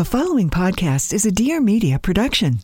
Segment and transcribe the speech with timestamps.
[0.00, 2.60] The following podcast is a Dear Media production.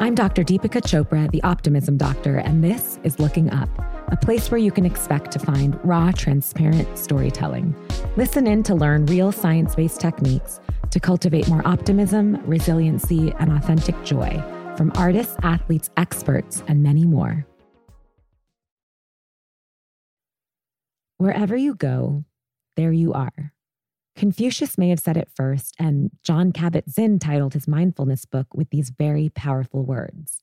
[0.00, 0.42] I'm Dr.
[0.42, 3.68] Deepika Chopra, the Optimism Doctor, and this is Looking Up,
[4.08, 7.76] a place where you can expect to find raw, transparent storytelling.
[8.16, 10.58] Listen in to learn real science based techniques
[10.90, 14.42] to cultivate more optimism, resiliency, and authentic joy
[14.74, 17.46] from artists, athletes, experts, and many more.
[21.18, 22.24] Wherever you go,
[22.76, 23.52] there you are.
[24.14, 28.70] Confucius may have said it first, and Jon Kabat Zinn titled his mindfulness book with
[28.70, 30.42] these very powerful words.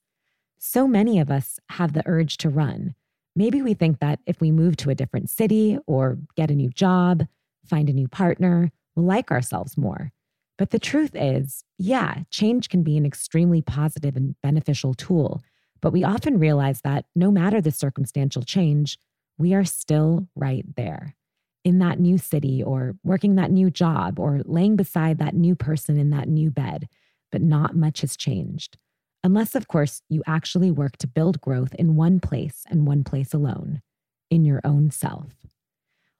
[0.57, 2.95] So many of us have the urge to run.
[3.35, 6.69] Maybe we think that if we move to a different city or get a new
[6.69, 7.27] job,
[7.65, 10.11] find a new partner, we'll like ourselves more.
[10.57, 15.41] But the truth is, yeah, change can be an extremely positive and beneficial tool.
[15.79, 18.97] But we often realize that no matter the circumstantial change,
[19.37, 21.15] we are still right there
[21.63, 25.97] in that new city or working that new job or laying beside that new person
[25.97, 26.87] in that new bed,
[27.31, 28.77] but not much has changed.
[29.23, 33.33] Unless, of course, you actually work to build growth in one place and one place
[33.33, 33.81] alone,
[34.29, 35.33] in your own self.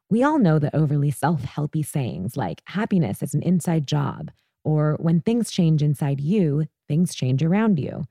[0.10, 4.32] We all know the overly self helpy sayings like happiness is an inside job,
[4.64, 8.06] or when things change inside you, things change around you.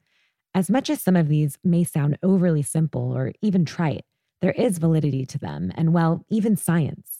[0.54, 4.04] As much as some of these may sound overly simple or even trite,
[4.40, 7.17] there is validity to them, and well, even science.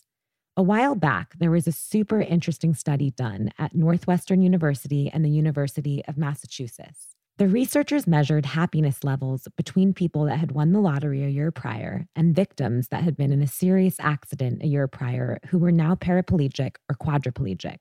[0.59, 5.31] A while back, there was a super interesting study done at Northwestern University and the
[5.31, 7.14] University of Massachusetts.
[7.37, 12.09] The researchers measured happiness levels between people that had won the lottery a year prior
[12.17, 15.95] and victims that had been in a serious accident a year prior who were now
[15.95, 17.77] paraplegic or quadriplegic.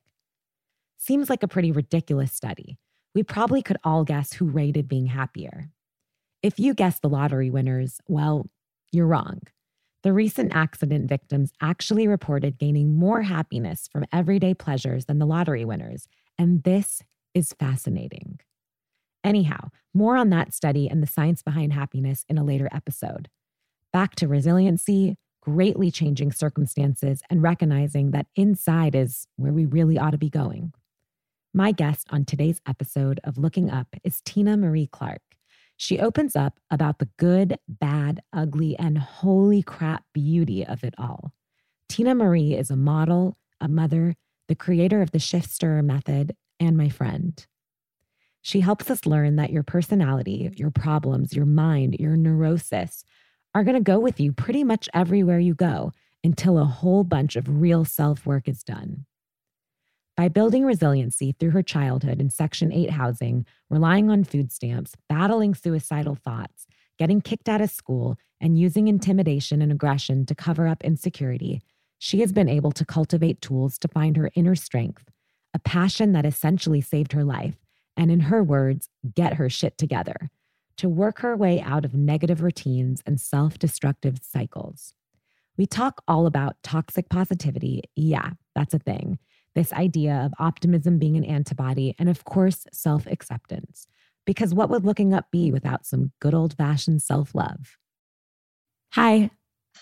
[1.00, 2.78] Seems like a pretty ridiculous study.
[3.16, 5.72] We probably could all guess who rated being happier.
[6.44, 8.46] If you guessed the lottery winners, well,
[8.92, 9.42] you're wrong.
[10.08, 15.66] The recent accident victims actually reported gaining more happiness from everyday pleasures than the lottery
[15.66, 17.02] winners, and this
[17.34, 18.40] is fascinating.
[19.22, 23.28] Anyhow, more on that study and the science behind happiness in a later episode.
[23.92, 30.12] Back to resiliency, greatly changing circumstances, and recognizing that inside is where we really ought
[30.12, 30.72] to be going.
[31.54, 35.27] My guest on today's episode of Looking Up is Tina Marie Clark.
[35.78, 41.34] She opens up about the good, bad, ugly, and holy crap beauty of it all.
[41.88, 44.16] Tina Marie is a model, a mother,
[44.48, 47.46] the creator of the Shift Stirrer method, and my friend.
[48.42, 53.04] She helps us learn that your personality, your problems, your mind, your neurosis
[53.54, 55.92] are going to go with you pretty much everywhere you go
[56.24, 59.06] until a whole bunch of real self work is done.
[60.18, 65.54] By building resiliency through her childhood in Section 8 housing, relying on food stamps, battling
[65.54, 66.66] suicidal thoughts,
[66.98, 71.62] getting kicked out of school, and using intimidation and aggression to cover up insecurity,
[72.00, 75.04] she has been able to cultivate tools to find her inner strength,
[75.54, 77.60] a passion that essentially saved her life,
[77.96, 80.32] and in her words, get her shit together,
[80.78, 84.96] to work her way out of negative routines and self destructive cycles.
[85.58, 87.84] We talk all about toxic positivity.
[87.96, 89.20] Yeah, that's a thing
[89.58, 93.88] this idea of optimism being an antibody, and of course, self acceptance.
[94.24, 97.78] Because what would looking up be without some good old fashioned self love?
[98.94, 99.32] Hi.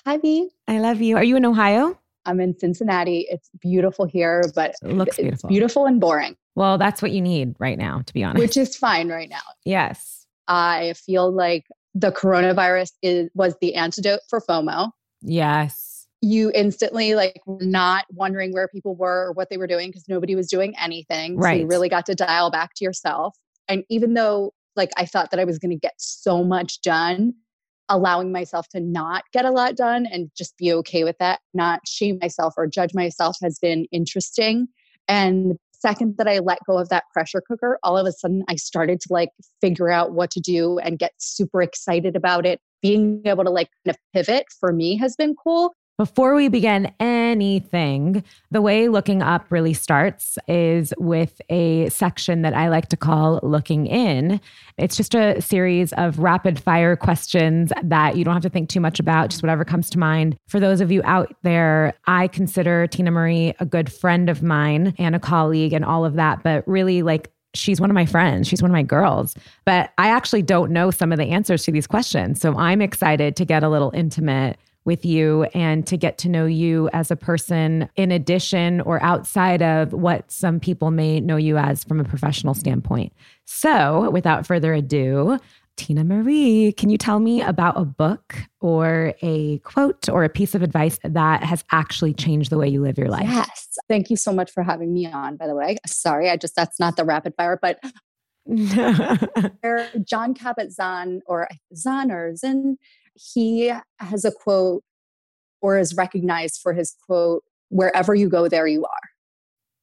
[0.05, 0.49] Hi, B.
[0.67, 1.17] I love you.
[1.17, 1.99] Are you in Ohio?
[2.25, 3.27] I'm in Cincinnati.
[3.29, 5.33] It's beautiful here, but it looks beautiful.
[5.33, 6.37] It's beautiful and boring.
[6.55, 8.41] Well, that's what you need right now, to be honest.
[8.41, 9.43] Which is fine right now.
[9.65, 10.25] Yes.
[10.47, 14.91] I feel like the coronavirus is was the antidote for FOMO.
[15.21, 15.94] Yes
[16.25, 20.35] you instantly like not wondering where people were or what they were doing because nobody
[20.35, 21.37] was doing anything.
[21.37, 21.53] Right.
[21.53, 23.37] So you really got to dial back to yourself.
[23.67, 27.35] And even though like I thought that I was going to get so much done,
[27.89, 31.81] allowing myself to not get a lot done and just be okay with that, not
[31.85, 34.67] shame myself or judge myself has been interesting.
[35.07, 38.43] And the second that I let go of that pressure cooker, all of a sudden
[38.49, 39.29] I started to like
[39.61, 42.59] figure out what to do and get super excited about it.
[42.81, 45.71] Being able to like kind of pivot for me has been cool.
[45.97, 52.53] Before we begin anything, the way looking up really starts is with a section that
[52.53, 54.41] I like to call looking in.
[54.78, 58.81] It's just a series of rapid fire questions that you don't have to think too
[58.81, 60.35] much about, just whatever comes to mind.
[60.49, 64.93] For those of you out there, I consider Tina Marie a good friend of mine
[64.97, 68.49] and a colleague and all of that, but really like she's one of my friends.
[68.49, 69.34] She's one of my girls.
[69.64, 72.41] But I actually don't know some of the answers to these questions.
[72.41, 76.46] So I'm excited to get a little intimate with you and to get to know
[76.46, 81.58] you as a person in addition or outside of what some people may know you
[81.58, 83.11] as from a professional standpoint.
[83.46, 85.40] So, without further ado,
[85.78, 90.55] Tina Marie, can you tell me about a book or a quote or a piece
[90.55, 93.28] of advice that has actually changed the way you live your life?
[93.28, 93.78] Yes.
[93.90, 95.78] Thank you so much for having me on, by the way.
[95.85, 97.79] Sorry, I just, that's not the rapid fire, but
[98.47, 102.78] Jon Kabat-Zinn or Zahn or Zinn,
[103.16, 104.84] he has a quote
[105.62, 109.09] or is recognized for his quote, wherever you go, there you are.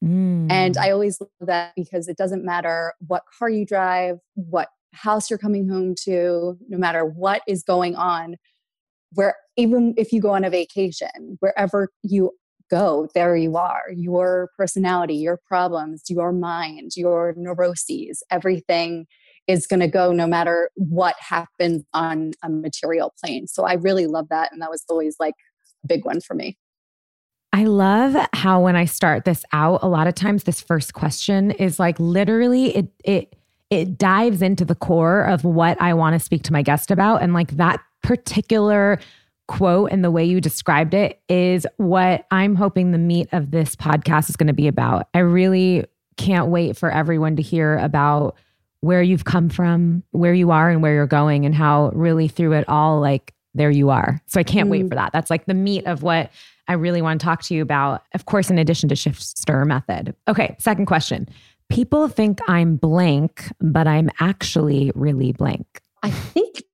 [0.04, 0.50] Mm.
[0.50, 5.30] And I always love that because it doesn't matter what car you drive, what house
[5.30, 8.36] you're coming home to, no matter what is going on,
[9.12, 12.32] where even if you go on a vacation, wherever you
[12.70, 13.82] go, there you are.
[13.94, 19.06] Your personality, your problems, your mind, your neuroses, everything
[19.46, 23.46] is going to go no matter what happens on a material plane.
[23.46, 24.52] So I really love that.
[24.52, 25.34] And that was always like
[25.84, 26.56] a big one for me.
[27.52, 31.50] I love how when I start this out, a lot of times this first question
[31.50, 33.36] is like literally it it
[33.68, 37.22] it dives into the core of what I want to speak to my guest about.
[37.22, 38.98] And like that particular
[39.48, 43.74] quote and the way you described it is what I'm hoping the meat of this
[43.74, 45.08] podcast is going to be about.
[45.14, 45.84] I really
[46.16, 48.36] can't wait for everyone to hear about
[48.82, 52.52] where you've come from, where you are, and where you're going, and how really through
[52.52, 54.20] it all, like there you are.
[54.26, 54.72] So I can't mm.
[54.72, 55.12] wait for that.
[55.12, 56.30] That's like the meat of what
[56.68, 58.02] I really want to talk to you about.
[58.14, 60.14] Of course, in addition to Shift Stirrer method.
[60.28, 61.28] Okay, second question
[61.72, 65.66] people think I'm blank, but I'm actually really blank.
[66.02, 66.64] I think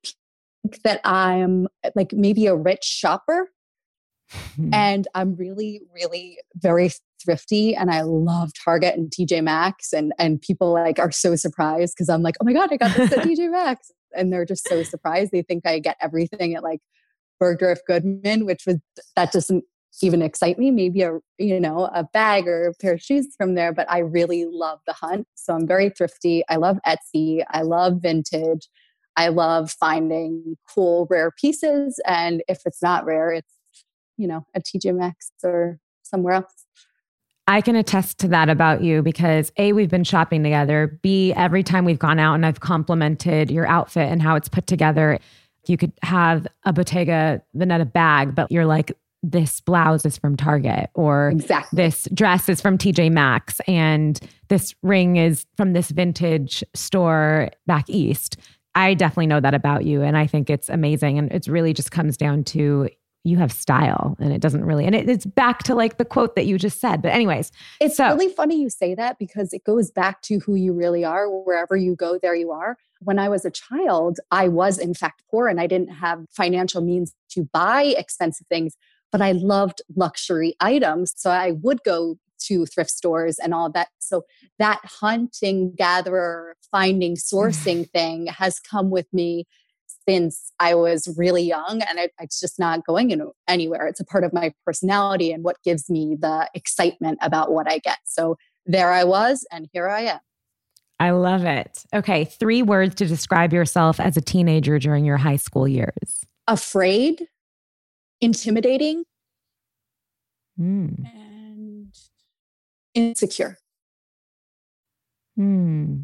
[0.82, 3.50] that I'm like maybe a rich shopper.
[4.56, 4.74] Hmm.
[4.74, 6.90] And I'm really, really very
[7.22, 11.94] thrifty and I love Target and TJ Maxx and and people like are so surprised
[11.96, 13.90] because I'm like, oh my God, I got this at TJ Maxx.
[14.16, 15.32] And they're just so surprised.
[15.32, 16.80] They think I get everything at like
[17.42, 18.76] Bergdorf Goodman, which was
[19.16, 19.64] that doesn't
[20.02, 20.70] even excite me.
[20.70, 23.98] Maybe a you know a bag or a pair of shoes from there but i
[23.98, 25.26] really love the hunt.
[25.34, 26.42] So i'm very thrifty.
[26.48, 27.44] I love etsy.
[27.50, 28.68] I love vintage.
[29.16, 33.52] I love finding cool rare pieces and if it's not rare it's
[34.16, 36.66] you know a tj maxx or somewhere else
[37.48, 40.98] I can attest to that about you because A, we've been shopping together.
[41.02, 44.66] B, every time we've gone out and I've complimented your outfit and how it's put
[44.66, 45.18] together,
[45.66, 48.92] you could have a Bottega Veneta bag, but you're like,
[49.22, 51.76] this blouse is from Target or exactly.
[51.76, 57.88] this dress is from TJ Maxx and this ring is from this vintage store back
[57.88, 58.36] east.
[58.74, 61.90] I definitely know that about you and I think it's amazing and it really just
[61.90, 62.90] comes down to
[63.24, 66.34] you have style and it doesn't really and it, it's back to like the quote
[66.34, 69.64] that you just said but anyways it's so, really funny you say that because it
[69.64, 73.28] goes back to who you really are wherever you go there you are when i
[73.28, 77.44] was a child i was in fact poor and i didn't have financial means to
[77.52, 78.76] buy expensive things
[79.10, 81.12] but I loved luxury items.
[81.16, 82.16] So I would go
[82.46, 83.88] to thrift stores and all that.
[83.98, 84.24] So
[84.58, 89.46] that hunting, gatherer, finding, sourcing thing has come with me
[90.08, 93.14] since I was really young and it, it's just not going
[93.46, 93.86] anywhere.
[93.86, 97.78] It's a part of my personality and what gives me the excitement about what I
[97.78, 97.98] get.
[98.04, 100.20] So there I was and here I am.
[100.98, 101.84] I love it.
[101.94, 106.24] Okay, three words to describe yourself as a teenager during your high school years.
[106.46, 107.28] Afraid,
[108.20, 109.04] intimidating
[110.58, 111.04] mm.
[111.14, 111.94] and
[112.94, 113.58] insecure.
[115.36, 116.00] Hmm.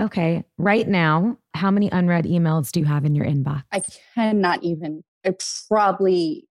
[0.00, 0.44] Okay.
[0.58, 3.64] Right now, how many unread emails do you have in your inbox?
[3.72, 3.82] I
[4.14, 6.46] cannot even, it's probably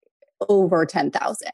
[0.50, 1.50] over 10,000.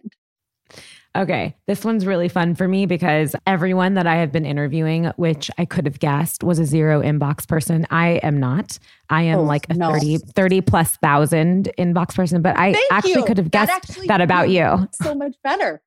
[1.13, 1.55] Okay.
[1.67, 5.65] This one's really fun for me because everyone that I have been interviewing, which I
[5.65, 7.85] could have guessed was a zero inbox person.
[7.89, 8.79] I am not.
[9.09, 9.91] I am oh, like a no.
[9.91, 13.25] 30, 30 plus thousand inbox person, but I Thank actually you.
[13.25, 14.87] could have guessed that, that about you.
[14.93, 15.81] So much better.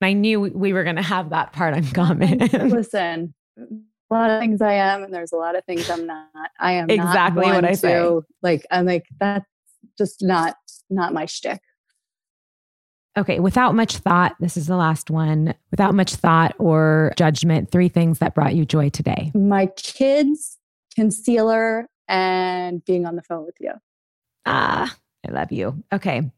[0.00, 2.38] I knew we were going to have that part in common.
[2.38, 3.34] Listen,
[4.10, 6.28] a lot of things I am, and there's a lot of things I'm not.
[6.58, 8.10] I am exactly what I say.
[8.42, 9.46] Like I'm like that's
[9.96, 10.56] just not
[10.90, 11.60] not my shtick.
[13.16, 15.54] Okay, without much thought, this is the last one.
[15.72, 19.32] Without much thought or judgment, three things that brought you joy today.
[19.34, 20.56] My kids,
[20.94, 23.72] concealer, and being on the phone with you.
[24.46, 24.94] Ah,
[25.26, 25.82] I love you.
[25.92, 26.30] Okay.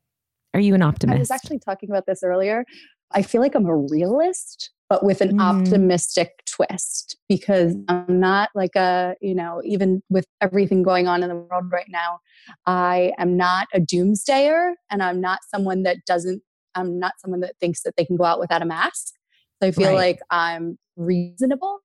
[0.54, 1.16] Are you an optimist?
[1.16, 2.64] I was actually talking about this earlier.
[3.12, 5.40] I feel like I'm a realist, but with an mm.
[5.40, 11.28] optimistic twist because I'm not like a, you know, even with everything going on in
[11.28, 12.18] the world right now,
[12.66, 16.42] I am not a doomsdayer and I'm not someone that doesn't
[16.74, 19.14] I'm not someone that thinks that they can go out without a mask.
[19.62, 19.96] So I feel right.
[19.96, 21.80] like I'm reasonable,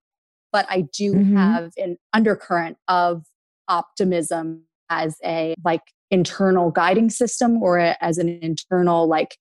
[0.52, 1.36] but I do mm-hmm.
[1.36, 3.24] have an undercurrent of
[3.68, 9.36] optimism as a like internal guiding system or as an internal like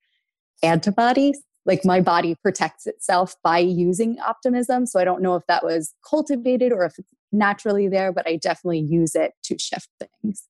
[0.62, 1.34] antibody.
[1.65, 4.86] Like my body protects itself by using optimism.
[4.86, 8.38] So I don't know if that was cultivated or if it's naturally there, but I
[8.38, 10.48] definitely use it to shift things.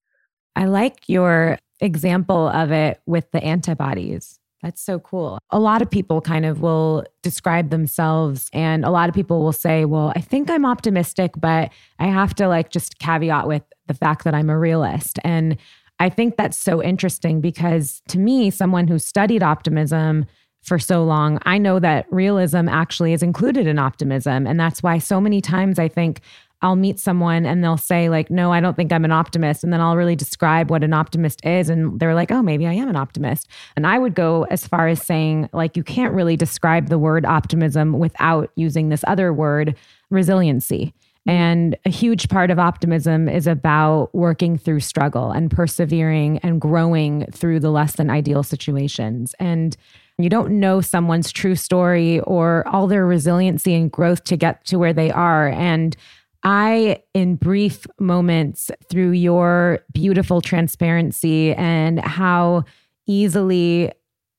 [0.55, 4.39] I like your example of it with the antibodies.
[4.61, 5.37] That's so cool.
[5.51, 9.53] A lot of people kind of will describe themselves, and a lot of people will
[9.53, 13.93] say, Well, I think I'm optimistic, but I have to like just caveat with the
[13.93, 15.19] fact that I'm a realist.
[15.23, 15.57] And
[15.99, 20.25] I think that's so interesting because to me, someone who studied optimism
[20.65, 24.47] for so long, I know that realism actually is included in optimism.
[24.47, 26.21] And that's why so many times I think
[26.61, 29.63] I'll meet someone and they'll say, like, no, I don't think I'm an optimist.
[29.63, 31.69] And then I'll really describe what an optimist is.
[31.69, 33.47] And they're like, oh, maybe I am an optimist.
[33.75, 37.25] And I would go as far as saying, like, you can't really describe the word
[37.25, 39.75] optimism without using this other word,
[40.09, 40.93] resiliency.
[41.27, 41.29] Mm-hmm.
[41.29, 47.25] And a huge part of optimism is about working through struggle and persevering and growing
[47.31, 49.35] through the less than ideal situations.
[49.39, 49.75] And
[50.17, 54.77] you don't know someone's true story or all their resiliency and growth to get to
[54.77, 55.49] where they are.
[55.49, 55.95] And
[56.43, 62.63] I, in brief moments, through your beautiful transparency and how
[63.07, 63.91] easily,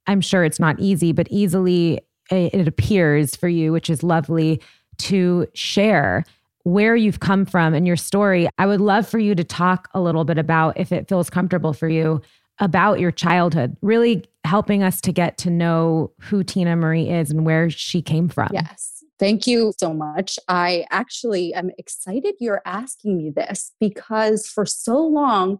[0.06, 4.62] I'm sure it's not easy, but easily it appears for you, which is lovely
[4.98, 6.24] to share
[6.62, 8.48] where you've come from and your story.
[8.58, 11.72] I would love for you to talk a little bit about, if it feels comfortable
[11.72, 12.22] for you,
[12.58, 17.44] about your childhood, really helping us to get to know who Tina Marie is and
[17.44, 18.48] where she came from.
[18.52, 19.04] Yes.
[19.18, 20.38] Thank you so much.
[20.48, 25.58] I actually am excited you're asking me this because for so long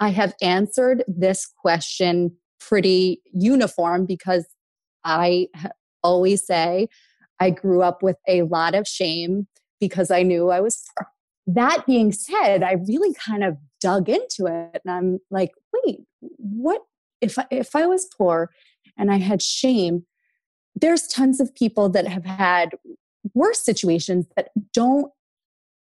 [0.00, 4.46] I have answered this question pretty uniform because
[5.04, 5.48] I
[6.02, 6.88] always say
[7.40, 9.46] I grew up with a lot of shame
[9.80, 10.84] because I knew I was.
[11.46, 16.82] That being said, I really kind of dug into it and I'm like, wait, what
[17.20, 18.50] if I, if I was poor
[18.96, 20.04] and I had shame?
[20.74, 22.70] There's tons of people that have had
[23.34, 25.10] worse situations that don't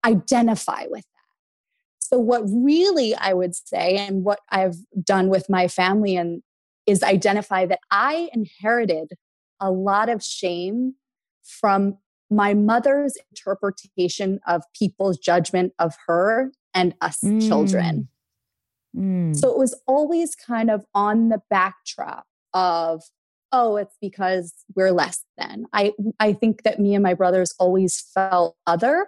[0.06, 2.00] identify with that.
[2.00, 6.42] So what really I would say and what I've done with my family and
[6.88, 9.12] is identify that I inherited
[9.60, 10.96] a lot of shame
[11.44, 11.98] from
[12.32, 17.46] my mother's interpretation of people's judgment of her and us mm.
[17.48, 18.08] children.
[18.96, 19.36] Mm.
[19.36, 23.04] So it was always kind of on the backdrop of,
[23.52, 25.66] oh, it's because we're less than.
[25.74, 29.08] I I think that me and my brothers always felt other.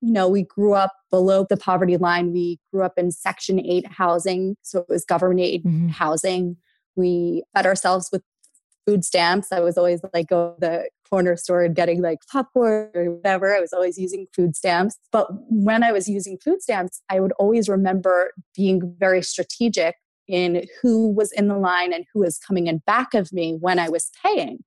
[0.00, 2.32] You know, we grew up below the poverty line.
[2.32, 4.56] We grew up in Section 8 housing.
[4.62, 5.88] So it was government aid mm-hmm.
[5.88, 6.56] housing.
[6.94, 8.22] We fed ourselves with
[8.86, 9.52] food stamps.
[9.52, 13.54] I was always like go to the corner store and getting like popcorn or whatever.
[13.54, 14.98] I was always using food stamps.
[15.12, 20.66] But when I was using food stamps, I would always remember being very strategic in
[20.80, 23.88] who was in the line and who was coming in back of me when I
[23.88, 24.58] was paying.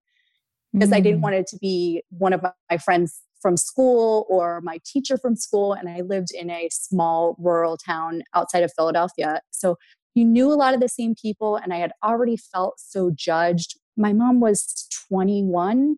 [0.74, 0.96] Because mm.
[0.96, 1.24] I didn't mm.
[1.24, 5.74] want it to be one of my friends from school or my teacher from school.
[5.74, 9.42] And I lived in a small rural town outside of Philadelphia.
[9.52, 9.78] So
[10.16, 13.76] you knew a lot of the same people, and I had already felt so judged
[13.98, 15.98] my mom was 21.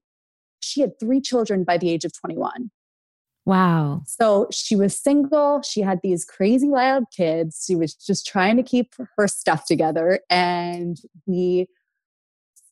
[0.61, 2.71] She had three children by the age of 21.
[3.45, 4.03] Wow.
[4.05, 5.61] So she was single.
[5.63, 7.63] She had these crazy wild kids.
[7.65, 10.19] She was just trying to keep her stuff together.
[10.29, 11.67] And we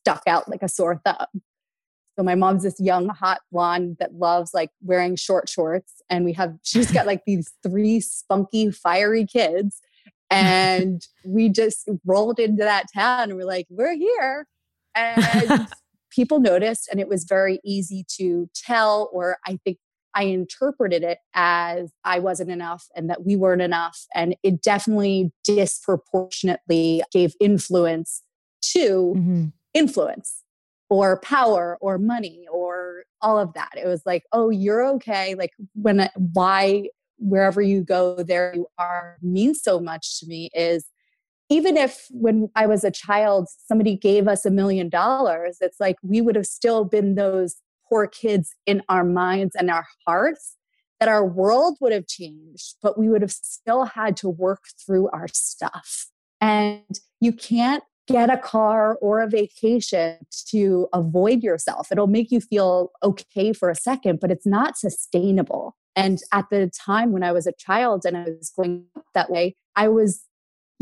[0.00, 1.42] stuck out like a sore thumb.
[2.16, 6.02] So my mom's this young, hot blonde that loves like wearing short shorts.
[6.10, 9.80] And we have, she's got like these three spunky, fiery kids.
[10.30, 14.46] And we just rolled into that town and we're like, we're here.
[14.94, 15.68] And
[16.10, 19.78] people noticed, and it was very easy to tell, or I think
[20.14, 24.06] I interpreted it as I wasn't enough and that we weren't enough.
[24.14, 28.22] And it definitely disproportionately gave influence
[28.72, 29.44] to mm-hmm.
[29.74, 30.42] influence
[30.90, 33.70] or power or money or all of that.
[33.76, 35.34] It was like, oh, you're okay.
[35.34, 40.86] Like, when, why, wherever you go, there you are means so much to me is
[41.48, 45.96] even if when I was a child, somebody gave us a million dollars, it's like
[46.02, 47.56] we would have still been those
[47.88, 50.56] poor kids in our minds and our hearts,
[51.00, 55.08] that our world would have changed, but we would have still had to work through
[55.10, 56.06] our stuff.
[56.40, 56.82] And
[57.20, 60.16] you can't get a car or a vacation
[60.48, 61.92] to avoid yourself.
[61.92, 65.76] It'll make you feel okay for a second, but it's not sustainable.
[65.94, 69.30] And at the time when I was a child and I was going up that
[69.30, 70.24] way, I was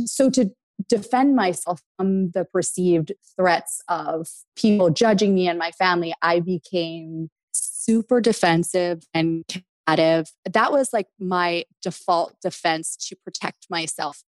[0.04, 0.50] so to
[0.88, 7.30] defend myself from the perceived threats of people judging me and my family, I became
[7.52, 9.44] super defensive and
[9.86, 10.32] combative.
[10.50, 14.22] That was like my default defense to protect myself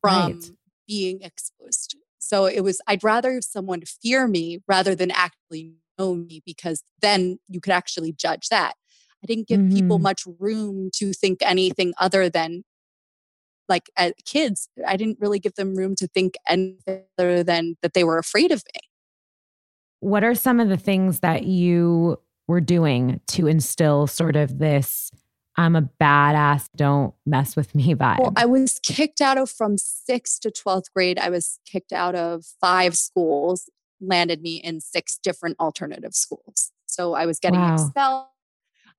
[0.00, 0.50] from right.
[0.86, 1.96] being exposed.
[2.18, 7.38] So it was, I'd rather someone fear me rather than actually know me because then
[7.48, 8.74] you could actually judge that.
[9.22, 9.74] I didn't give mm-hmm.
[9.74, 12.64] people much room to think anything other than
[13.68, 17.94] like as kids, I didn't really give them room to think anything other than that
[17.94, 18.80] they were afraid of me.
[20.00, 25.10] What are some of the things that you were doing to instill sort of this
[25.58, 28.20] I'm a badass, don't mess with me vibe?
[28.20, 31.18] Well, I was kicked out of from sixth to 12th grade.
[31.18, 33.68] I was kicked out of five schools,
[34.00, 36.70] landed me in six different alternative schools.
[36.86, 37.74] So I was getting wow.
[37.74, 38.26] expelled.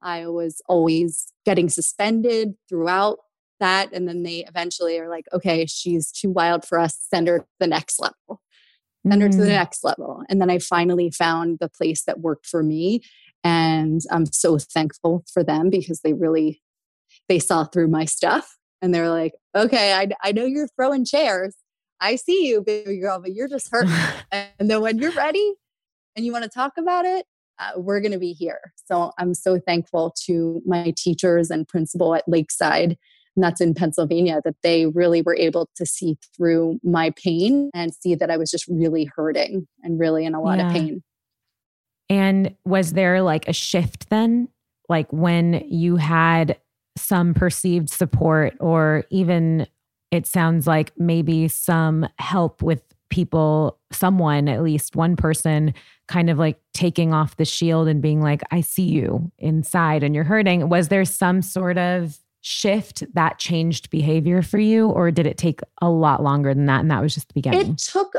[0.02, 3.20] I was always getting suspended throughout
[3.60, 3.94] that.
[3.94, 6.98] And then they eventually are like, okay, she's too wild for us.
[7.14, 8.42] Send her to the next level.
[9.08, 9.50] Send her to the mm.
[9.50, 10.24] next level.
[10.30, 13.02] And then I finally found the place that worked for me.
[13.44, 16.62] And I'm so thankful for them because they really
[17.28, 21.56] they saw through my stuff and they're like, okay, I, I know you're throwing chairs.
[22.02, 23.88] I see you, baby girl, but you're just hurt.
[24.32, 25.54] and then when you're ready
[26.16, 27.26] and you want to talk about it,
[27.60, 28.74] uh, we're going to be here.
[28.86, 32.98] So I'm so thankful to my teachers and principal at Lakeside
[33.36, 37.94] and that's in Pennsylvania, that they really were able to see through my pain and
[37.94, 40.68] see that I was just really hurting and really in a lot yeah.
[40.68, 41.04] of pain.
[42.10, 44.50] And was there like a shift then?
[44.90, 46.58] Like when you had
[46.98, 49.68] some perceived support, or even
[50.12, 55.74] it sounds like maybe some help with people, someone, at least one person,
[56.08, 60.14] kind of like taking off the shield and being like, I see you inside and
[60.14, 60.70] you're hurting.
[60.70, 65.62] Was there some sort of shift that changed behavior for you, or did it take
[65.82, 66.82] a lot longer than that?
[66.82, 67.72] And that was just the beginning?
[67.72, 68.14] It took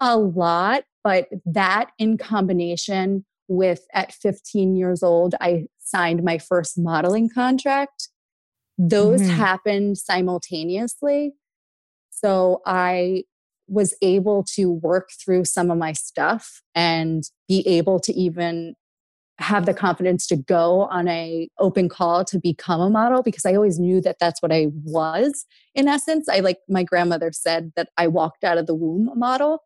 [0.00, 6.78] a lot, but that in combination with at 15 years old, I signed my first
[6.78, 8.08] modeling contract.
[8.78, 9.36] Those mm-hmm.
[9.36, 11.34] happened simultaneously.
[12.10, 13.24] So I
[13.68, 18.74] was able to work through some of my stuff and be able to even
[19.42, 23.54] have the confidence to go on a open call to become a model because I
[23.54, 25.44] always knew that that's what I was
[25.74, 26.28] in essence.
[26.28, 29.62] I like my grandmother said that I walked out of the womb a model.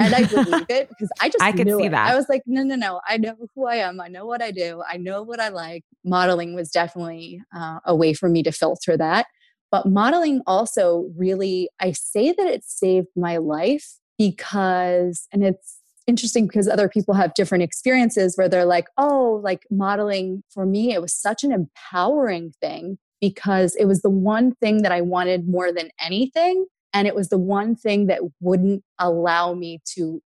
[0.00, 1.90] And I believe it because I just I could see it.
[1.90, 2.12] that.
[2.12, 3.00] I was like, no, no, no.
[3.06, 4.00] I know who I am.
[4.00, 4.80] I know what I do.
[4.88, 5.82] I know what I like.
[6.04, 9.26] Modeling was definitely uh, a way for me to filter that.
[9.72, 15.77] But modeling also really, I say that it saved my life because, and it's
[16.08, 20.92] interesting because other people have different experiences where they're like, oh, like modeling for me,
[20.92, 25.48] it was such an empowering thing because it was the one thing that I wanted
[25.48, 26.66] more than anything.
[26.94, 30.22] And it was the one thing that wouldn't allow me to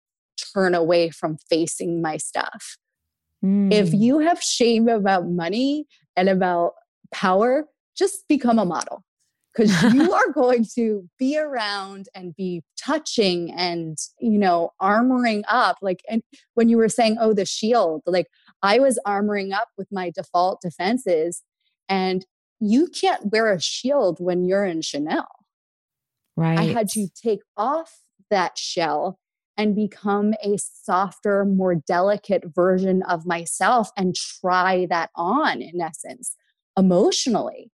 [0.53, 2.77] turn away from facing my stuff.
[3.43, 3.71] Mm.
[3.71, 5.85] If you have shame about money
[6.17, 6.73] and about
[7.13, 7.65] power,
[7.95, 9.03] just become a model
[9.53, 15.77] because you are going to be around and be touching and you know armoring up
[15.81, 16.21] like and
[16.53, 18.27] when you were saying oh the shield like
[18.63, 21.43] i was armoring up with my default defenses
[21.87, 22.25] and
[22.59, 25.27] you can't wear a shield when you're in chanel.
[26.35, 29.19] Right i had to take off that shell
[29.57, 36.35] and become a softer more delicate version of myself and try that on in essence
[36.77, 37.71] emotionally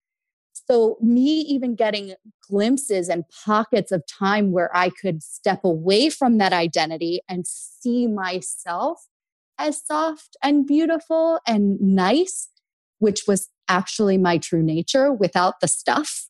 [0.69, 2.13] so, me even getting
[2.49, 8.07] glimpses and pockets of time where I could step away from that identity and see
[8.07, 9.07] myself
[9.57, 12.49] as soft and beautiful and nice,
[12.99, 16.27] which was actually my true nature without the stuff.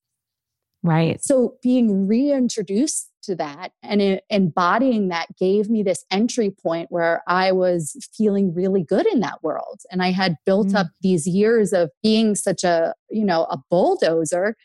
[0.83, 1.23] Right.
[1.23, 7.51] So, being reintroduced to that and embodying that gave me this entry point where I
[7.51, 9.81] was feeling really good in that world.
[9.91, 10.75] And I had built mm.
[10.75, 14.55] up these years of being such a, you know, a bulldozer.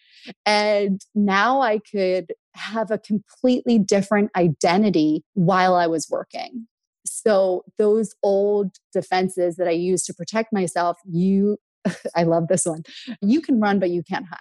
[0.45, 6.67] And now I could have a completely different identity while I was working.
[7.05, 11.59] So those old defenses that I used to protect myself, you,
[12.17, 12.83] I love this one.
[13.21, 14.39] You can run, but you can't hide.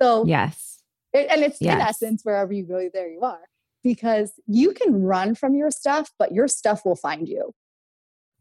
[0.00, 0.77] So, yes
[1.14, 1.74] and it's yes.
[1.74, 3.40] in essence, wherever you go, there you are.
[3.82, 7.54] Because you can run from your stuff, but your stuff will find you.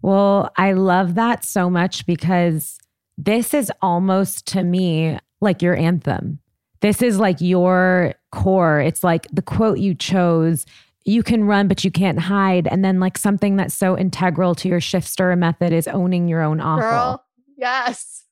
[0.02, 2.78] Well, I love that so much because
[3.18, 6.40] this is almost to me like your anthem.
[6.82, 8.80] This is like your core.
[8.80, 10.66] It's like the quote you chose
[11.08, 12.68] you can run, but you can't hide.
[12.68, 16.42] And then, like, something that's so integral to your Shift Stirrer method is owning your
[16.42, 16.82] own awful.
[16.82, 17.26] Girl,
[17.56, 18.26] yes.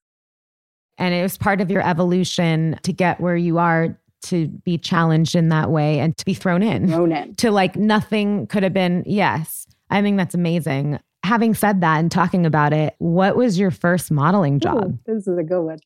[0.97, 5.35] And it was part of your evolution to get where you are to be challenged
[5.35, 6.87] in that way and to be thrown in.
[6.89, 7.35] Thrown in.
[7.35, 9.67] To like nothing could have been, yes.
[9.89, 10.99] I think that's amazing.
[11.23, 14.85] Having said that and talking about it, what was your first modeling job?
[14.85, 15.79] Ooh, this is a good one.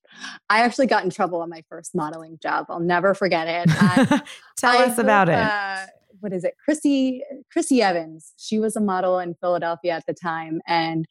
[0.50, 2.66] I actually got in trouble on my first modeling job.
[2.70, 3.74] I'll never forget it.
[3.82, 4.22] I,
[4.58, 5.36] Tell I us about it.
[5.36, 5.86] Uh,
[6.20, 6.56] what is it?
[6.64, 8.34] Chrissy Chrissy Evans.
[8.38, 11.06] She was a model in Philadelphia at the time, and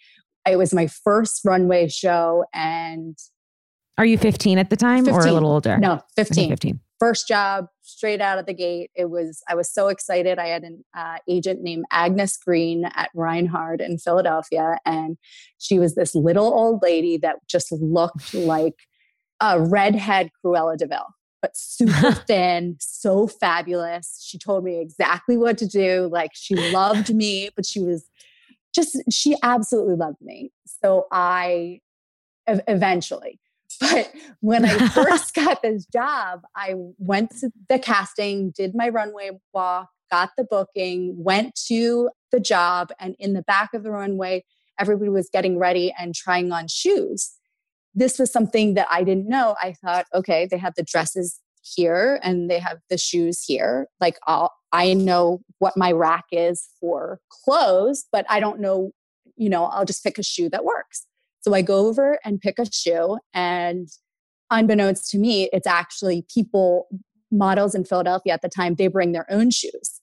[0.46, 2.44] it was my first runway show.
[2.52, 3.16] And
[3.96, 5.14] are you 15 at the time 15.
[5.14, 5.78] or a little older?
[5.78, 6.44] No, 15.
[6.44, 6.80] Okay, 15.
[6.98, 8.90] First job, straight out of the gate.
[8.94, 10.38] It was, I was so excited.
[10.38, 14.78] I had an uh, agent named Agnes Green at Reinhard in Philadelphia.
[14.84, 15.16] And
[15.58, 18.74] she was this little old lady that just looked like
[19.40, 21.06] a redhead Cruella de Vil
[21.40, 24.24] but super thin, so fabulous.
[24.26, 26.08] She told me exactly what to do.
[26.10, 28.08] Like she loved me, but she was
[28.74, 30.52] just, she absolutely loved me.
[30.82, 31.80] So I
[32.46, 33.40] eventually,
[33.80, 39.30] but when I first got this job, I went to the casting, did my runway
[39.52, 44.44] walk, got the booking, went to the job, and in the back of the runway,
[44.78, 47.38] everybody was getting ready and trying on shoes
[47.98, 49.56] this was something that I didn't know.
[49.60, 53.88] I thought, okay, they have the dresses here and they have the shoes here.
[54.00, 58.92] Like I'll, I know what my rack is for clothes, but I don't know,
[59.36, 61.06] you know, I'll just pick a shoe that works.
[61.40, 63.88] So I go over and pick a shoe and
[64.50, 66.88] unbeknownst to me, it's actually people,
[67.30, 70.00] models in Philadelphia at the time, they bring their own shoes.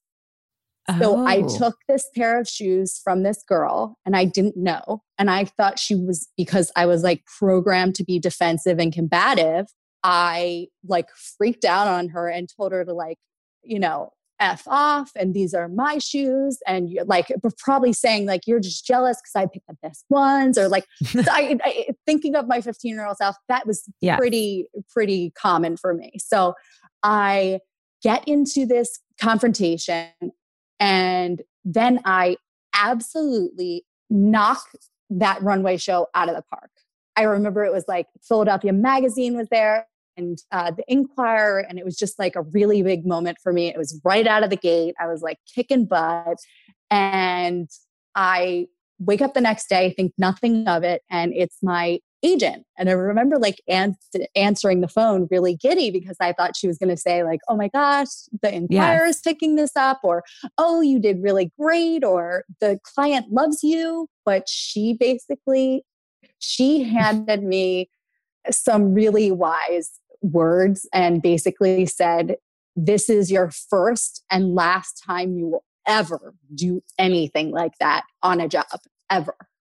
[1.00, 1.26] So oh.
[1.26, 5.02] I took this pair of shoes from this girl and I didn't know.
[5.18, 9.66] And I thought she was because I was like programmed to be defensive and combative.
[10.04, 13.18] I like freaked out on her and told her to like,
[13.64, 16.60] you know, F off and these are my shoes.
[16.68, 20.58] And you're like, probably saying like, you're just jealous because I picked the best ones
[20.58, 24.18] or like, I, I, thinking of my 15 year old self, that was yeah.
[24.18, 26.14] pretty, pretty common for me.
[26.18, 26.54] So
[27.04, 27.60] I
[28.02, 30.10] get into this confrontation
[30.80, 32.38] and then I
[32.76, 34.68] absolutely knock
[35.10, 36.72] that runway show out of the park.
[37.16, 39.88] I remember it was like Philadelphia Magazine was there
[40.18, 43.68] and uh, the Inquirer, and it was just like a really big moment for me.
[43.68, 44.96] It was right out of the gate.
[45.00, 46.38] I was like kicking butt.
[46.92, 47.70] And
[48.16, 48.68] I
[49.00, 52.66] wake up the next day, think nothing of it, and it's my agent.
[52.78, 53.98] And I remember like ans-
[54.36, 57.56] answering the phone really giddy because I thought she was going to say like, "Oh
[57.56, 58.08] my gosh,
[58.42, 60.24] the Inquirer is picking this up," or
[60.58, 65.84] "Oh, you did really great," or "The client loves you." But she basically
[66.40, 67.90] she handed me
[68.52, 70.00] some really wise
[70.32, 72.38] words and basically said,
[72.76, 78.40] "This is your first and last time you will ever do anything like that on
[78.42, 78.66] a job
[79.10, 79.36] ever."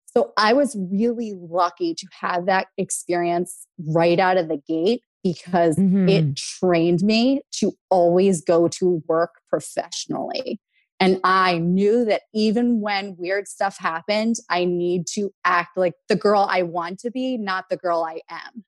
[0.08, 5.76] So I was really lucky to have that experience right out of the gate because
[5.78, 6.10] mm-hmm.
[6.10, 10.60] it trained me to always go to work professionally.
[11.00, 16.16] And I knew that even when weird stuff happened, I need to act like the
[16.16, 18.64] girl I want to be, not the girl I am.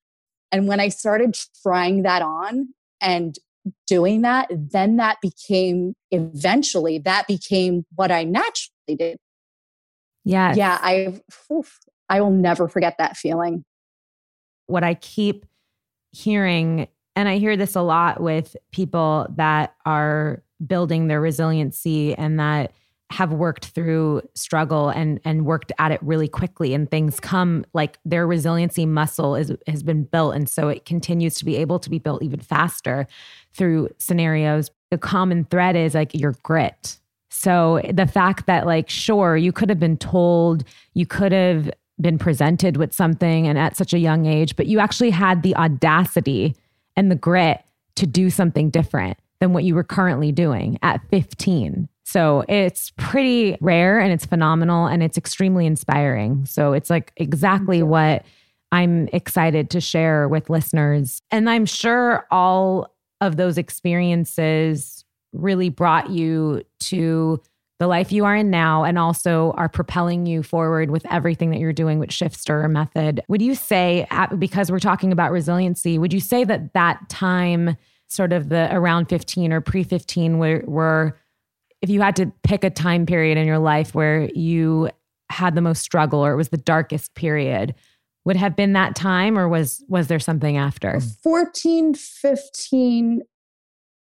[0.52, 2.70] And when I started trying that on
[3.02, 3.36] and
[3.88, 9.18] doing that, then that became eventually, that became what I naturally did.
[10.26, 10.54] Yeah.
[10.56, 10.78] Yeah.
[10.82, 11.22] I,
[12.10, 13.64] I will never forget that feeling.
[14.68, 15.46] What I keep
[16.12, 22.40] hearing, and I hear this a lot with people that are building their resiliency and
[22.40, 22.72] that
[23.12, 27.98] have worked through struggle and and worked at it really quickly and things come like
[28.06, 31.89] their resiliency muscle is has been built and so it continues to be able to
[31.89, 33.08] be built even faster
[33.54, 39.38] through scenarios the common thread is like your grit so the fact that, like, sure,
[39.38, 43.93] you could have been told, you could have been presented with something and at such
[43.93, 46.56] a young age, but you actually had the audacity
[46.95, 47.62] and the grit
[47.95, 51.88] to do something different than what you were currently doing at 15.
[52.10, 56.43] So it's pretty rare and it's phenomenal and it's extremely inspiring.
[56.48, 58.26] So it's like exactly what
[58.72, 61.22] I'm excited to share with listeners.
[61.30, 67.39] And I'm sure all of those experiences really brought you to
[67.78, 71.60] the life you are in now and also are propelling you forward with everything that
[71.60, 73.22] you're doing with Shift Stirrer method.
[73.28, 74.08] Would you say,
[74.39, 79.10] because we're talking about resiliency, would you say that that time, sort of the around
[79.10, 81.15] 15 or pre 15, were, were,
[81.82, 84.89] if you had to pick a time period in your life where you
[85.30, 87.76] had the most struggle or it was the darkest period,
[88.26, 93.22] would have been that time or was was there something after 14 15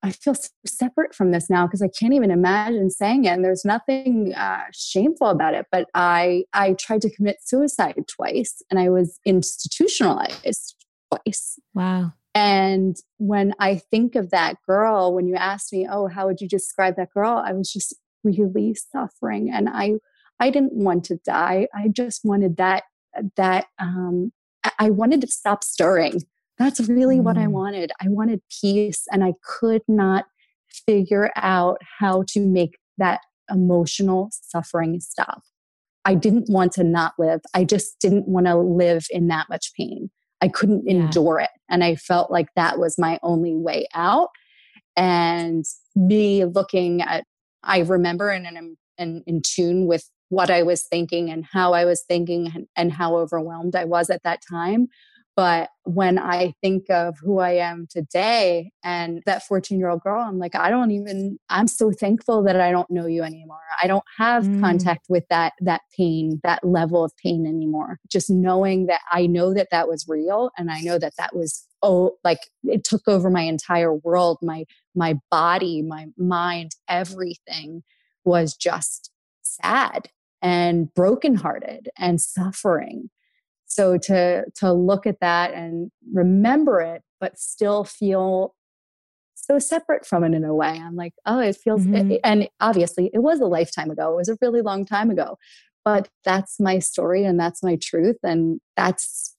[0.06, 3.30] I feel so separate from this now because I can't even imagine saying it.
[3.30, 5.66] And there's nothing uh, shameful about it.
[5.72, 10.76] But I I tried to commit suicide twice, and I was institutionalized
[11.10, 11.58] twice.
[11.74, 12.12] Wow.
[12.36, 16.48] And when I think of that girl, when you asked me, "Oh, how would you
[16.48, 19.96] describe that girl?" I was just really suffering, and I
[20.40, 21.68] I didn't want to die.
[21.76, 22.84] I just wanted that
[23.38, 24.32] that um,
[24.80, 26.22] I wanted to stop stirring.
[26.58, 27.24] That's really mm.
[27.24, 27.52] what I mm.
[27.52, 27.92] wanted.
[28.02, 30.26] I wanted peace and I could not
[30.88, 35.44] figure out how to make that emotional suffering stop.
[36.06, 37.42] I didn't want to not live.
[37.54, 40.10] I just didn't want to live in that much pain.
[40.44, 40.96] I couldn't yeah.
[40.96, 41.52] endure it.
[41.70, 44.28] And I felt like that was my only way out.
[44.98, 45.64] And
[45.96, 47.24] me looking at,
[47.64, 51.86] I remember and I'm in, in tune with what I was thinking and how I
[51.86, 54.90] was thinking and, and how overwhelmed I was at that time.
[55.36, 60.22] But when I think of who I am today and that 14 year old girl,
[60.22, 63.58] I'm like, I don't even, I'm so thankful that I don't know you anymore.
[63.82, 64.62] I don't have mm.
[64.62, 68.00] contact with that, that pain, that level of pain anymore.
[68.08, 71.68] Just knowing that I know that that was real and I know that that was,
[71.82, 77.82] oh, like it took over my entire world, my, my body, my mind, everything
[78.24, 79.10] was just
[79.42, 80.10] sad
[80.44, 83.10] and brokenhearted and suffering
[83.74, 88.54] so to to look at that and remember it but still feel
[89.36, 90.70] so separate from it in a way.
[90.70, 92.12] I'm like oh it feels mm-hmm.
[92.12, 94.14] it, and obviously it was a lifetime ago.
[94.14, 95.38] It was a really long time ago.
[95.86, 99.36] But that's my story and that's my truth and that's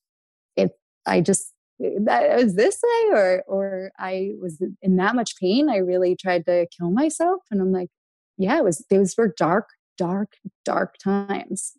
[0.56, 0.72] it
[1.06, 5.76] i just that was this way or or i was in that much pain i
[5.76, 7.88] really tried to kill myself and i'm like
[8.36, 9.68] yeah it was those were dark
[9.98, 11.72] dark dark times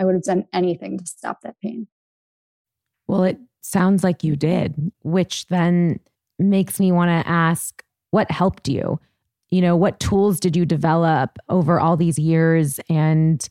[0.00, 1.86] I would have done anything to stop that pain.
[3.06, 6.00] Well, it sounds like you did, which then
[6.38, 8.98] makes me want to ask what helped you?
[9.50, 12.80] You know, what tools did you develop over all these years?
[12.88, 13.46] And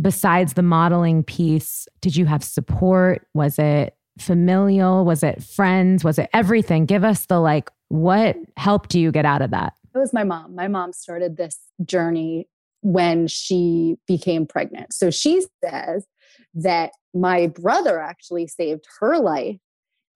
[0.00, 3.26] besides the modeling piece, did you have support?
[3.32, 5.04] Was it familial?
[5.04, 6.04] Was it friends?
[6.04, 6.84] Was it everything?
[6.84, 9.72] Give us the like, what helped you get out of that?
[9.94, 10.54] It was my mom.
[10.54, 12.48] My mom started this journey
[12.82, 14.92] when she became pregnant.
[14.92, 16.06] So she says
[16.54, 19.56] that my brother actually saved her life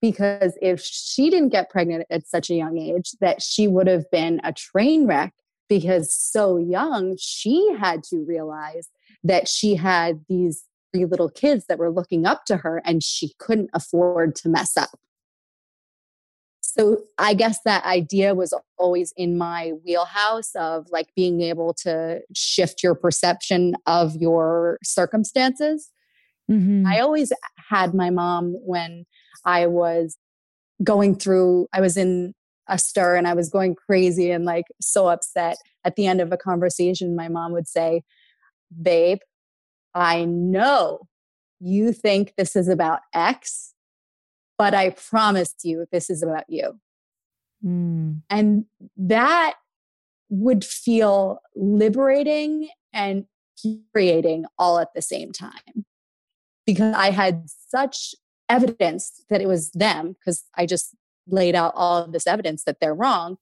[0.01, 4.09] because if she didn't get pregnant at such a young age that she would have
[4.11, 5.33] been a train wreck
[5.67, 8.89] because so young she had to realize
[9.23, 13.33] that she had these three little kids that were looking up to her and she
[13.39, 14.91] couldn't afford to mess up
[16.77, 22.19] so I guess that idea was always in my wheelhouse of like being able to
[22.33, 25.89] shift your perception of your circumstances.
[26.51, 26.85] Mm-hmm.
[26.85, 27.31] I always
[27.69, 29.05] had my mom when
[29.45, 30.17] I was
[30.83, 32.33] going through, I was in
[32.67, 35.55] a stir and I was going crazy and like so upset.
[35.85, 38.03] At the end of a conversation, my mom would say,
[38.81, 39.19] Babe,
[39.93, 41.07] I know
[41.61, 43.74] you think this is about X,
[44.57, 46.79] but I promised you this is about you.
[47.63, 48.21] Mm.
[48.29, 48.65] And
[48.97, 49.55] that
[50.29, 53.25] would feel liberating and
[53.93, 55.85] creating all at the same time
[56.65, 58.15] because I had such
[58.49, 60.95] evidence that it was them because I just
[61.27, 63.37] laid out all of this evidence that they're wrong.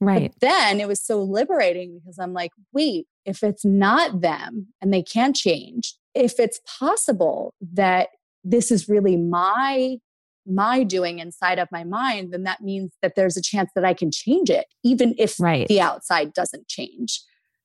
[0.00, 0.32] Right.
[0.32, 4.92] But then it was so liberating because I'm like, wait, if it's not them and
[4.92, 8.08] they can't change, if it's possible that
[8.42, 9.98] this is really my
[10.46, 13.94] my doing inside of my mind, then that means that there's a chance that I
[13.94, 15.68] can change it, even if right.
[15.68, 17.20] the outside doesn't change.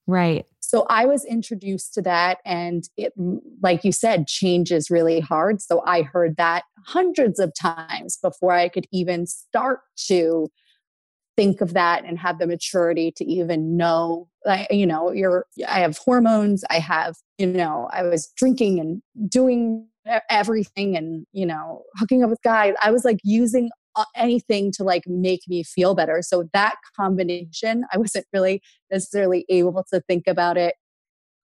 [0.08, 0.46] Right.
[0.60, 2.40] So I was introduced to that.
[2.46, 3.14] And it,
[3.62, 5.62] like you said, change is really hard.
[5.62, 10.52] So I heard that hundreds of times before I could even start to
[11.38, 15.80] think of that and have the maturity to even know like you know you're i
[15.80, 19.88] have hormones i have you know i was drinking and doing
[20.30, 22.74] everything and you know hooking up with guys.
[22.82, 26.22] I was like using uh, anything to like make me feel better.
[26.22, 30.76] So that combination i wasn't really necessarily able to think about it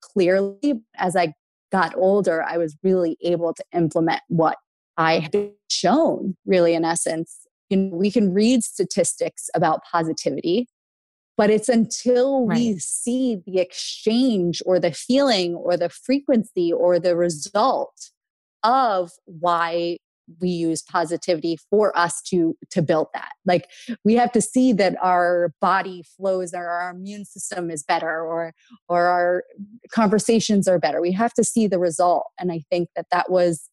[0.01, 0.81] clearly.
[0.97, 1.33] As i
[1.71, 4.57] got older i was really able to implement what
[4.97, 10.67] i had shown really in essence you know we can read statistics about positivity
[11.37, 12.57] but it's until right.
[12.57, 18.11] we see the exchange or the feeling or the frequency or the result
[18.63, 19.97] of why
[20.39, 23.67] we use positivity for us to to build that like
[24.05, 28.53] we have to see that our body flows or our immune system is better or
[28.87, 29.43] or our
[29.91, 33.69] conversations are better we have to see the result and i think that that was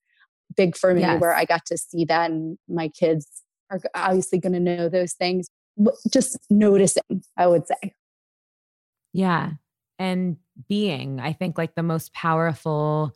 [0.56, 1.20] big for me yes.
[1.20, 5.12] where i got to see that and my kids are obviously going to know those
[5.12, 5.48] things
[6.12, 7.94] just noticing i would say
[9.12, 9.52] yeah
[9.98, 10.36] and
[10.68, 13.14] being i think like the most powerful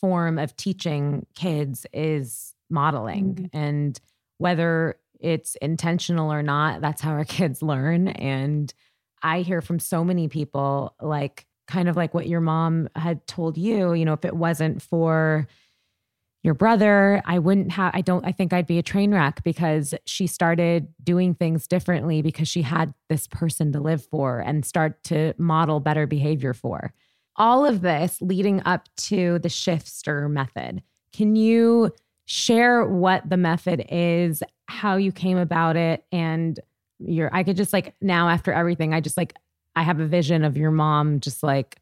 [0.00, 3.34] form of teaching kids is modeling.
[3.34, 3.56] Mm-hmm.
[3.56, 4.00] And
[4.38, 8.08] whether it's intentional or not, that's how our kids learn.
[8.08, 8.72] And
[9.22, 13.58] I hear from so many people, like, kind of like what your mom had told
[13.58, 15.46] you, you know, if it wasn't for
[16.42, 19.94] your brother, I wouldn't have, I don't, I think I'd be a train wreck because
[20.06, 25.02] she started doing things differently because she had this person to live for and start
[25.04, 26.92] to model better behavior for.
[27.36, 30.82] All of this leading up to the Shift Stirrer method.
[31.12, 31.92] Can you
[32.24, 36.60] share what the method is, how you came about it, and
[36.98, 39.34] your, I could just like now after everything, I just like,
[39.74, 41.78] I have a vision of your mom just like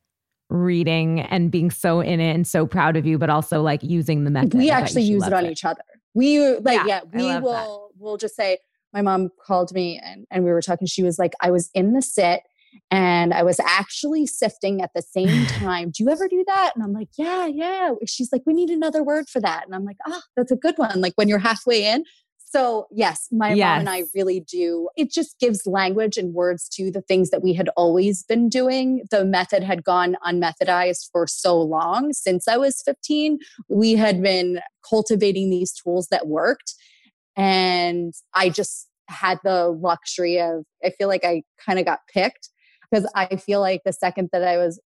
[0.49, 4.25] reading and being so in it and so proud of you, but also like using
[4.25, 4.55] the method.
[4.55, 5.53] We actually use it on it.
[5.53, 5.83] each other.
[6.15, 8.01] We like, yeah, yeah we will, that.
[8.03, 8.59] we'll just say,
[8.93, 10.87] my mom called me and, and we were talking.
[10.87, 12.43] She was like, I was in the sit
[12.91, 15.91] and I was actually sifting at the same time.
[15.91, 16.73] Do you ever do that?
[16.75, 17.91] And I'm like, yeah, yeah.
[18.07, 19.67] She's like, we need another word for that.
[19.67, 21.01] And I'm like, oh, that's a good one.
[21.01, 22.05] Like when you're halfway in,
[22.49, 23.67] so, yes, my yes.
[23.67, 24.89] mom and I really do.
[24.97, 29.03] It just gives language and words to the things that we had always been doing.
[29.11, 33.41] The method had gone unmethodized for so long since I was 15.
[33.69, 36.75] We had been cultivating these tools that worked.
[37.37, 42.49] And I just had the luxury of, I feel like I kind of got picked
[42.89, 44.81] because I feel like the second that I was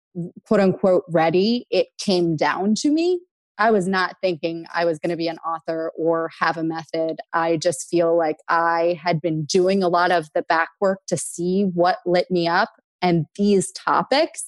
[0.47, 3.21] quote unquote ready, it came down to me.
[3.59, 7.19] I was not thinking I was going to be an author or have a method.
[7.33, 11.17] I just feel like I had been doing a lot of the back work to
[11.17, 12.71] see what lit me up.
[13.03, 14.45] And these topics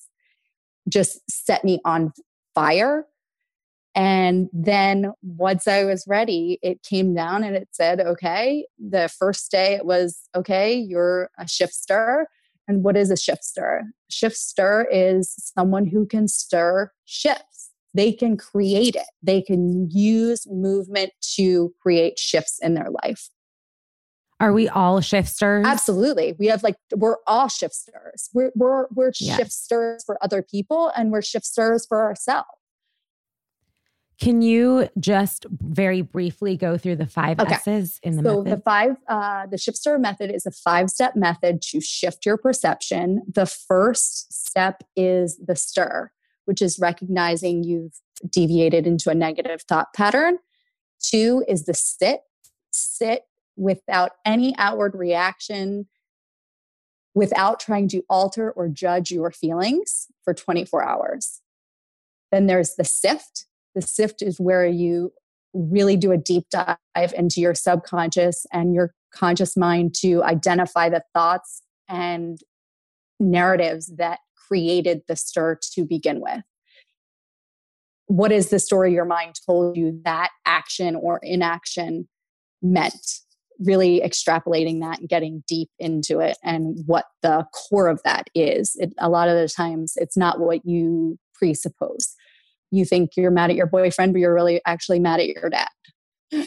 [0.88, 2.12] just set me on
[2.54, 3.06] fire.
[3.96, 9.50] And then once I was ready, it came down and it said, okay, the first
[9.50, 12.28] day it was, okay, you're a Shift Stirrer.
[12.68, 13.82] And what is a Shift Stirrer?
[14.08, 17.59] Shift Stirrer is someone who can stir shifts
[17.94, 19.06] they can create it.
[19.22, 23.30] They can use movement to create shifts in their life.
[24.38, 25.66] Are we all shifters?
[25.66, 26.34] Absolutely.
[26.38, 28.30] We have like we're all shifters.
[28.32, 29.36] We're we're we're yes.
[29.36, 32.48] shifters for other people and we're shifters for ourselves.
[34.18, 37.54] Can you just very briefly go through the five okay.
[37.54, 38.58] S's in the so method?
[38.58, 43.22] the five, uh, the Shift Stirrer method is a five-step method to shift your perception.
[43.26, 46.10] The first step is the stir
[46.44, 50.38] which is recognizing you've deviated into a negative thought pattern.
[51.02, 52.20] Two is the sit,
[52.70, 53.22] sit
[53.56, 55.86] without any outward reaction,
[57.14, 61.40] without trying to alter or judge your feelings for 24 hours.
[62.30, 63.46] Then there's the sift.
[63.74, 65.12] The sift is where you
[65.52, 66.78] really do a deep dive
[67.16, 72.38] into your subconscious and your conscious mind to identify the thoughts and
[73.18, 76.42] narratives that created the stir to begin with.
[78.06, 82.08] What is the story your mind told you that action or inaction
[82.60, 83.20] meant?
[83.60, 88.74] Really extrapolating that and getting deep into it and what the core of that is.
[88.76, 92.14] It, a lot of the times, it's not what you presuppose.
[92.70, 95.68] You think you're mad at your boyfriend, but you're really actually mad at your dad.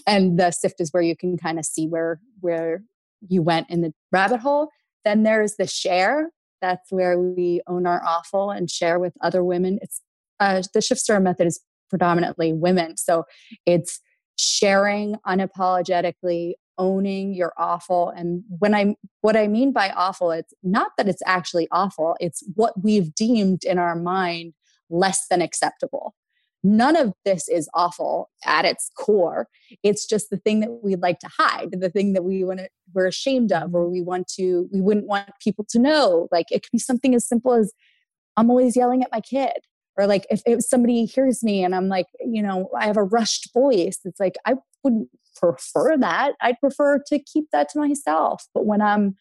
[0.08, 2.84] And the sift is where you can kind of see where where
[3.28, 4.70] you went in the rabbit hole.
[5.06, 6.32] Then there's the share,
[6.64, 9.80] that's where we own our awful and share with other women.
[9.82, 10.02] It's
[10.40, 13.26] uh, the Shift Stirrer method is predominantly women, so
[13.66, 14.00] it's
[14.40, 18.10] sharing unapologetically, owning your awful.
[18.16, 22.16] And when I what I mean by awful, it's not that it's actually awful.
[22.20, 24.54] It's what we've deemed in our mind
[24.90, 26.16] less than acceptable
[26.64, 29.48] none of this is awful at its core.
[29.84, 32.70] It's just the thing that we'd like to hide the thing that we want to
[32.94, 36.28] we're ashamed of or we want to we wouldn't want people to know.
[36.32, 37.74] Like it could be something as simple as
[38.36, 39.54] i'm always yelling at my kid
[39.96, 43.04] or like if, if somebody hears me and i'm like you know i have a
[43.04, 46.34] rushed voice it's like i wouldn't prefer that.
[46.42, 48.46] I'd prefer to keep that to myself.
[48.54, 49.16] But when i'm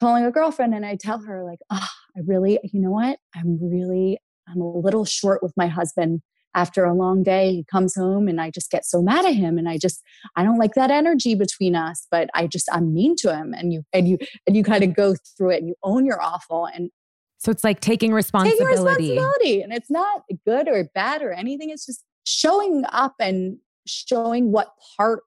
[0.00, 3.18] calling a girlfriend and i tell her like oh i really you know what?
[3.34, 6.22] I'm really i'm a little short with my husband
[6.54, 9.58] after a long day he comes home and i just get so mad at him
[9.58, 10.02] and i just
[10.36, 13.72] i don't like that energy between us but i just i'm mean to him and
[13.72, 16.66] you and you and you kind of go through it and you own your awful
[16.66, 16.90] and
[17.38, 21.70] so it's like taking responsibility taking responsibility and it's not good or bad or anything
[21.70, 25.22] it's just showing up and showing what part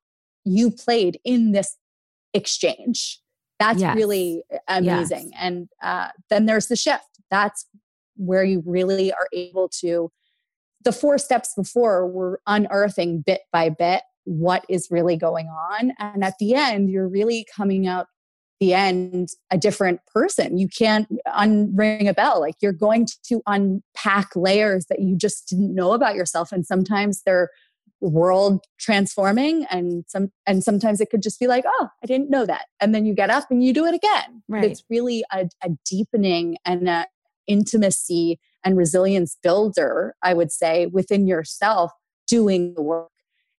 [0.45, 1.77] you played in this
[2.33, 3.19] exchange
[3.59, 3.95] that's yes.
[3.95, 5.39] really amazing yes.
[5.39, 7.65] and uh, then there's the shift that's
[8.15, 10.11] where you really are able to
[10.83, 15.93] the four steps before were unearthing bit by bit what is really going on.
[15.99, 18.07] And at the end, you're really coming out
[18.59, 20.57] the end a different person.
[20.57, 22.39] You can't unring a bell.
[22.39, 26.51] Like you're going to unpack layers that you just didn't know about yourself.
[26.51, 27.49] And sometimes they're
[27.99, 32.45] world transforming and some and sometimes it could just be like oh i didn't know
[32.45, 34.65] that and then you get up and you do it again right.
[34.65, 37.07] it's really a, a deepening and a
[37.47, 41.91] intimacy and resilience builder, I would say, within yourself
[42.27, 43.09] doing the work.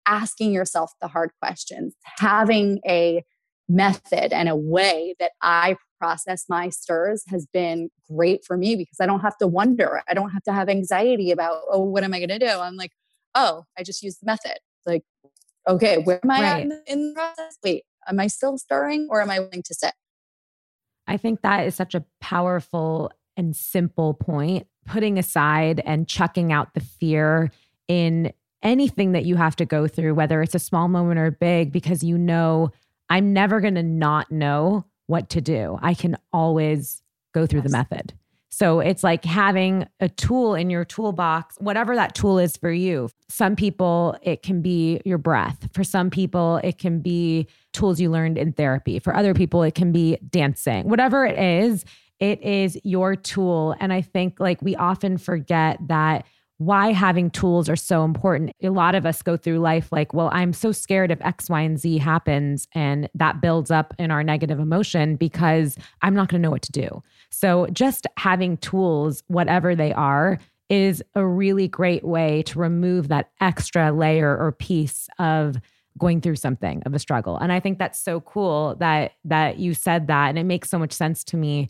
[0.06, 3.24] asking yourself the hard questions, having a
[3.70, 8.97] method and a way that I process my stirs has been great for me because
[8.99, 10.01] I don't have to wonder.
[10.08, 12.47] I don't have to have anxiety about, oh, what am I going to do?
[12.47, 12.91] I'm like,
[13.36, 14.58] oh, I just use the method.
[14.86, 15.04] Like,
[15.68, 16.64] okay, where am I right.
[16.64, 17.58] in the, in the process?
[17.64, 19.93] Wait, am I still stirring or am I willing to sit?
[21.08, 24.68] I think that is such a powerful and simple point.
[24.86, 27.51] Putting aside and chucking out the fear
[27.88, 31.71] in anything that you have to go through, whether it's a small moment or big,
[31.71, 32.71] because you know,
[33.09, 35.77] I'm never going to not know what to do.
[35.81, 37.01] I can always
[37.34, 37.71] go through yes.
[37.71, 38.13] the method.
[38.49, 43.09] So it's like having a tool in your toolbox, whatever that tool is for you.
[43.27, 45.67] Some people, it can be your breath.
[45.73, 48.99] For some people, it can be tools you learned in therapy.
[48.99, 50.88] For other people, it can be dancing.
[50.88, 51.84] Whatever it is,
[52.24, 53.76] it is your tool.
[53.82, 56.26] And I think like we often forget that
[56.57, 58.53] why having tools are so important.
[58.63, 61.59] A lot of us go through life like, well, I'm so scared if X, Y,
[61.59, 62.65] and Z happens.
[62.74, 66.61] And that builds up in our negative emotion because I'm not going to know what
[66.61, 67.03] to do.
[67.30, 73.32] So just having tools, whatever they are, is a really great way to remove that
[73.41, 75.57] extra layer or piece of
[75.97, 77.38] going through something of a struggle.
[77.38, 80.80] And I think that's so cool that that you said that and it makes so
[80.80, 81.67] much sense to me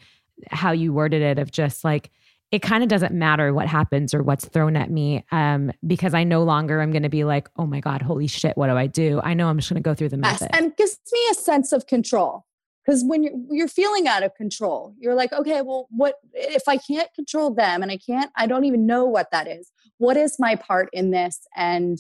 [0.51, 2.11] how you worded it of just like
[2.53, 6.23] it kind of doesn't matter what happens or what's thrown at me um, because I
[6.23, 8.85] no longer am going to be like, oh my God, holy shit, what do I
[8.85, 9.19] do?
[9.23, 10.49] I know I'm just going to go through the method.
[10.53, 12.45] Yes, and gives me a sense of control.
[12.85, 16.77] Because when you're, you're feeling out of control, you're like, okay, well, what if I
[16.77, 19.71] can't control them and I can't, I don't even know what that is.
[19.97, 21.39] What is my part in this?
[21.55, 21.97] And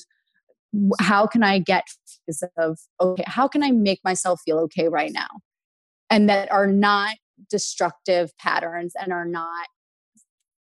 [0.99, 1.87] how can I get
[2.27, 5.29] this of, okay, how can I make myself feel okay right now?
[6.11, 7.15] And that are not
[7.49, 9.67] destructive patterns and are not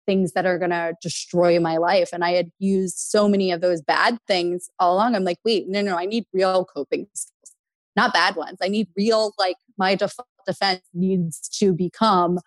[0.05, 2.09] things that are going to destroy my life.
[2.11, 5.15] And I had used so many of those bad things all along.
[5.15, 7.55] I'm like, wait, no, no, I need real coping skills,
[7.95, 8.57] not bad ones.
[8.61, 12.39] I need real, like, my default defense needs to become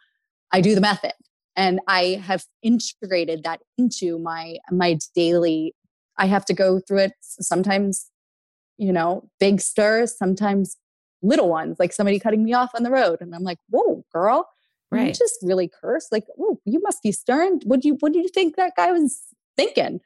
[0.52, 1.14] I do the method.
[1.56, 5.74] And I have integrated that into my my daily.
[6.16, 8.10] I have to go through it sometimes,
[8.78, 10.76] you know, big stirs, sometimes
[11.24, 13.18] little ones, like somebody cutting me off on the road.
[13.20, 14.48] And I'm like, whoa, girl,
[14.90, 15.08] right.
[15.08, 17.60] you just really curse like oh you must be stern.
[17.64, 19.20] What do you what do you think that guy was
[19.56, 20.00] thinking?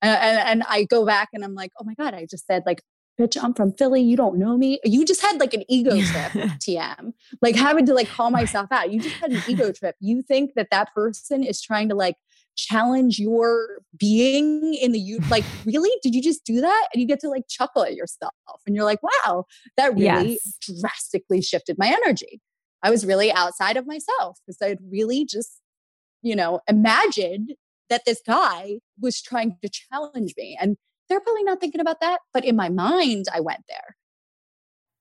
[0.00, 2.62] And, and, and i go back and i'm like oh my god i just said
[2.64, 2.82] like
[3.20, 4.00] bitch i'm from philly.
[4.00, 4.78] You don't know me.
[4.84, 8.92] You just had like an ego trip tm like having to like call myself out.
[8.92, 9.96] You just had an ego trip.
[10.00, 12.14] You think that that person is trying to like
[12.58, 17.06] challenge your being in the you like really did you just do that and you
[17.06, 18.34] get to like chuckle at yourself
[18.66, 19.44] and you're like wow
[19.76, 20.58] that really yes.
[20.80, 22.42] drastically shifted my energy
[22.82, 25.60] I was really outside of myself because I'd really just,
[26.22, 27.54] you know, imagined
[27.90, 30.56] that this guy was trying to challenge me.
[30.60, 30.76] And
[31.08, 32.20] they're probably not thinking about that.
[32.32, 33.96] But in my mind, I went there.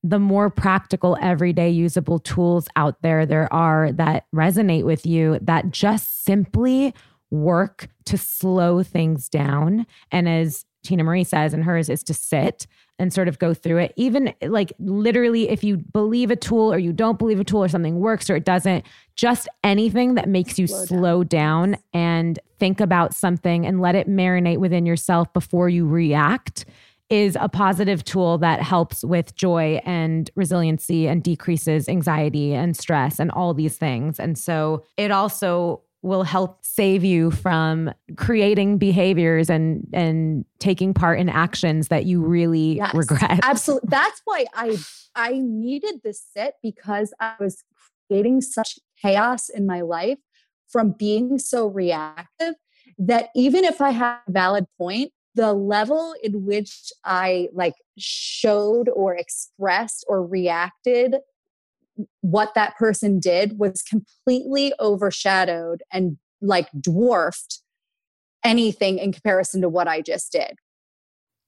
[0.04, 5.72] The more practical, everyday usable tools out there there are that resonate with you that
[5.72, 6.94] just simply
[7.32, 9.86] work to slow things down.
[10.12, 12.68] And as Tinamarie says, and hers is to sit
[13.00, 13.94] and sort of go through it.
[13.96, 17.68] Even like literally, if you believe a tool or you don't believe a tool or
[17.68, 21.72] something works or it doesn't, just anything that makes you slow, slow down.
[21.72, 26.66] down and think about something and let it marinate within yourself before you react
[27.10, 33.20] is a positive tool that helps with joy and resiliency and decreases anxiety and stress
[33.20, 34.20] and all these things.
[34.20, 41.20] And so it also will help save you from creating behaviors and and taking part
[41.20, 43.40] in actions that you really yes, regret.
[43.44, 43.90] Absolutely.
[43.90, 44.78] That's why I
[45.16, 47.64] I needed this sit because I was
[48.08, 50.20] creating such chaos in my life
[50.70, 52.56] from being so reactive
[52.98, 58.90] that even if I had a valid point, the level in which I like showed
[58.90, 61.18] or expressed or reacted
[62.22, 67.62] what that person did was completely overshadowed and like dwarfed
[68.44, 70.58] anything in comparison to what I just did.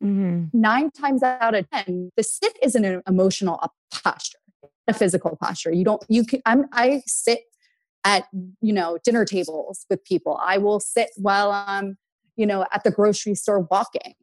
[0.03, 0.45] Mm-hmm.
[0.59, 4.39] Nine times out of 10, the sit is an emotional posture,
[4.87, 5.71] a physical posture.
[5.71, 7.41] You don't, you can, I'm, I sit
[8.05, 8.25] at,
[8.61, 10.39] you know, dinner tables with people.
[10.43, 11.97] I will sit while I'm,
[12.37, 14.13] you know, at the grocery store walking.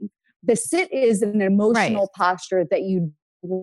[0.42, 2.12] The sit is an emotional right.
[2.14, 3.12] posture that you,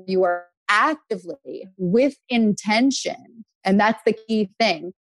[0.05, 3.45] you are actively with intention.
[3.63, 4.93] And that's the key thing.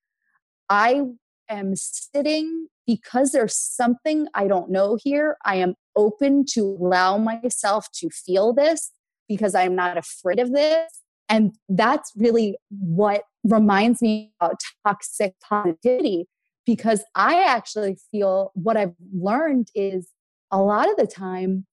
[0.68, 1.02] I
[1.48, 5.36] am sitting because there's something I don't know here.
[5.44, 8.90] I am open to allow myself to feel this
[9.28, 11.00] because I'm not afraid of this.
[11.28, 16.26] And that's really what reminds me about toxic positivity
[16.66, 20.10] because I actually feel what I've learned is
[20.50, 21.66] a lot of the time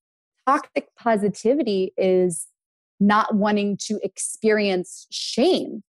[0.47, 2.47] toxic positivity is
[2.99, 5.83] not wanting to experience shame.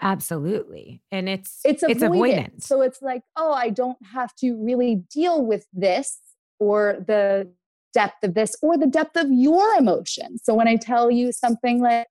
[0.00, 1.02] Absolutely.
[1.12, 2.66] And it's It's it's avoidance.
[2.66, 6.18] So it's like, oh, I don't have to really deal with this
[6.58, 7.52] or the
[7.92, 10.42] depth of this or the depth of your emotions.
[10.44, 12.06] So when I tell you something like,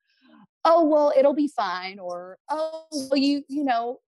[0.66, 4.00] oh, well, it'll be fine, or oh, well, you, you know,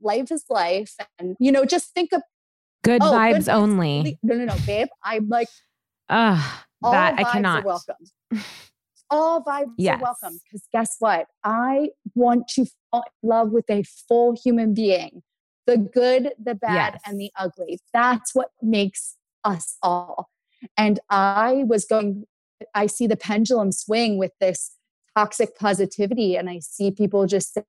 [0.00, 0.94] life is life.
[1.18, 2.22] And, you know, just think of
[2.84, 4.18] Good oh, vibes goodness, only.
[4.22, 4.88] No, no, no, babe.
[5.02, 5.48] I'm like,
[6.08, 7.64] Ugh, all that I cannot.
[7.64, 7.96] Welcome.
[9.10, 10.00] All vibes Yes.
[10.00, 10.40] are welcome.
[10.44, 11.26] Because guess what?
[11.44, 15.22] I want to fall in love with a full human being.
[15.66, 17.80] The good, the bad, and the ugly.
[17.92, 20.30] That's what makes us all.
[20.76, 22.24] And I was going,
[22.74, 24.76] I see the pendulum swing with this
[25.16, 27.64] toxic positivity, and I see people just say,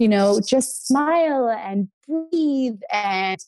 [0.00, 3.38] you know, just smile and breathe and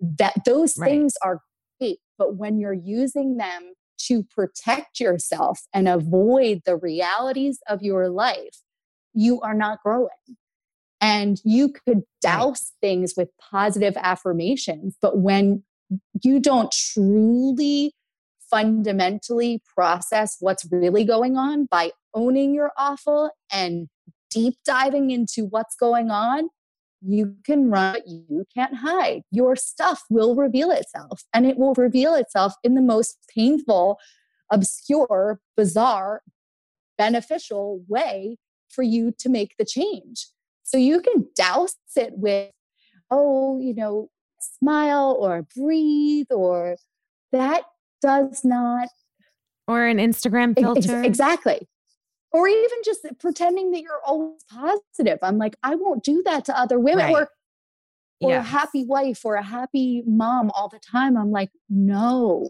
[0.00, 0.90] that those Right.
[0.90, 1.40] things are
[1.80, 1.98] great.
[2.18, 3.74] But when you're using them
[4.06, 8.62] to protect yourself and avoid the realities of your life,
[9.14, 10.08] you are not growing.
[11.00, 15.62] And you could douse things with positive affirmations, but when
[16.22, 17.94] you don't truly
[18.50, 23.88] fundamentally process what's really going on by owning your awful and
[24.30, 26.48] deep diving into what's going on,
[27.00, 29.22] you can run, but you can't hide.
[29.30, 33.98] Your stuff will reveal itself, and it will reveal itself in the most painful,
[34.50, 36.22] obscure, bizarre,
[36.96, 38.36] beneficial way
[38.68, 40.26] for you to make the change.
[40.64, 42.50] So you can douse it with,
[43.10, 46.76] oh, you know, smile or breathe, or
[47.32, 47.62] that
[48.02, 48.88] does not
[49.66, 51.02] Or an Instagram Ex- filter.
[51.02, 51.68] exactly.
[52.32, 55.18] Or even just pretending that you're always positive.
[55.22, 57.06] I'm like, I won't do that to other women.
[57.06, 57.14] Right.
[57.14, 57.28] Or
[58.20, 61.16] or a happy wife or a happy mom all the time.
[61.16, 62.48] I'm like, no.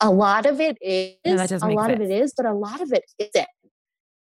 [0.00, 2.92] A lot of it is, No, a lot of it is, but a lot of
[2.92, 3.48] it isn't.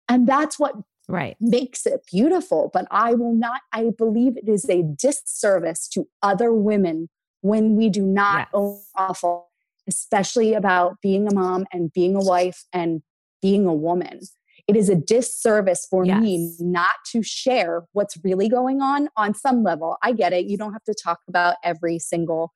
[0.09, 0.75] And that's what
[1.07, 1.37] Right.
[1.39, 2.71] makes it beautiful.
[2.73, 7.09] But I will not, I believe it is a disservice to other women
[7.41, 8.47] when we do not Yes.
[8.53, 9.49] own awful,
[9.87, 13.03] especially about being a mom and being a wife and
[13.41, 14.21] being a woman.
[14.67, 19.61] It is a disservice for me not to share what's really going on on some
[19.61, 19.97] level.
[20.01, 20.45] I get it.
[20.45, 22.53] You don't have to talk about every single,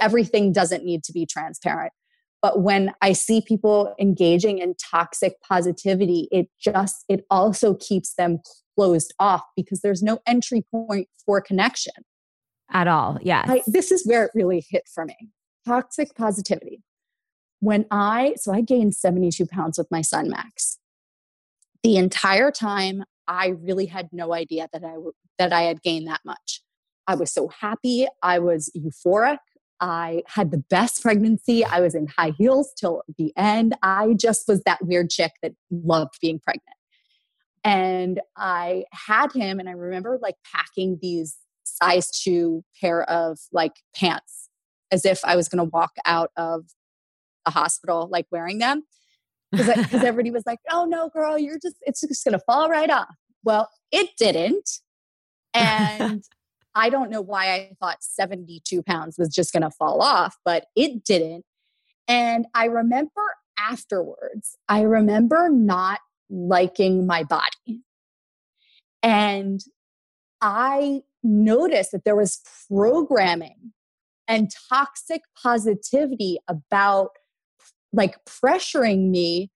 [0.00, 1.92] everything doesn't need to be transparent.
[2.42, 8.40] But when I see people engaging in toxic positivity, it just, it also keeps them
[8.76, 11.94] closed off because there's no entry point for connection.
[12.70, 13.18] At all.
[13.22, 13.44] Yeah.
[13.46, 15.16] I, this is where it really hit for me
[15.64, 16.82] toxic positivity.
[17.60, 20.78] When I, so I gained 72 pounds with my son, Max.
[21.82, 24.94] The entire time, I really had no idea that I,
[25.38, 26.62] that I had gained that much.
[27.06, 28.06] I was so happy.
[28.22, 29.38] I was euphoric.
[29.80, 31.64] I had the best pregnancy.
[31.64, 33.74] I was in high heels till the end.
[33.82, 36.76] I just was that weird chick that loved being pregnant.
[37.64, 43.72] And I had him, and I remember like packing these size two pair of like
[43.94, 44.48] pants
[44.92, 46.66] as if I was going to walk out of
[47.44, 48.84] the hospital like wearing them.
[49.52, 52.90] Because everybody was like, oh no, girl, you're just, it's just going to fall right
[52.90, 53.14] off.
[53.44, 54.68] Well, it didn't.
[55.54, 56.24] And
[56.74, 60.66] I don't know why I thought 72 pounds was just going to fall off, but
[60.74, 61.44] it didn't.
[62.08, 63.22] And I remember
[63.58, 66.00] afterwards, I remember not
[66.30, 67.82] liking my body.
[69.02, 69.60] And
[70.40, 73.72] I noticed that there was programming
[74.26, 77.10] and toxic positivity about
[77.92, 79.50] like pressuring me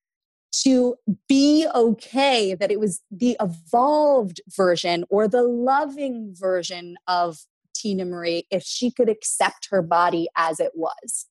[0.63, 0.97] to
[1.29, 7.39] be okay, that it was the evolved version or the loving version of
[7.77, 11.27] Tinamarie if she could accept her body as it was.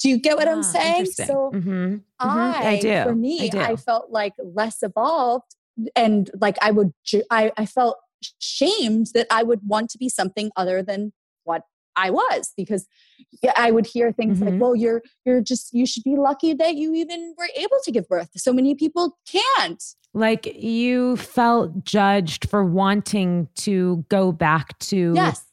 [0.00, 1.06] Do you get what I'm Ah, saying?
[1.06, 2.02] So Mhm, mhm.
[2.20, 3.02] I, I do.
[3.02, 3.58] for me, I do.
[3.58, 5.54] I, felt like less evolved
[5.94, 7.98] and like I would, ju- I, I felt
[8.38, 11.12] shamed that I would want to be something other than
[11.44, 11.62] what
[12.06, 12.86] I was because
[13.56, 14.58] I would hear things like, Mhm.
[14.58, 18.08] well, you're, you're just, you should be lucky that you even were able to give
[18.08, 18.30] birth.
[18.36, 19.82] So many people can't.
[20.12, 25.44] like you felt judged for wanting to go back to Yes.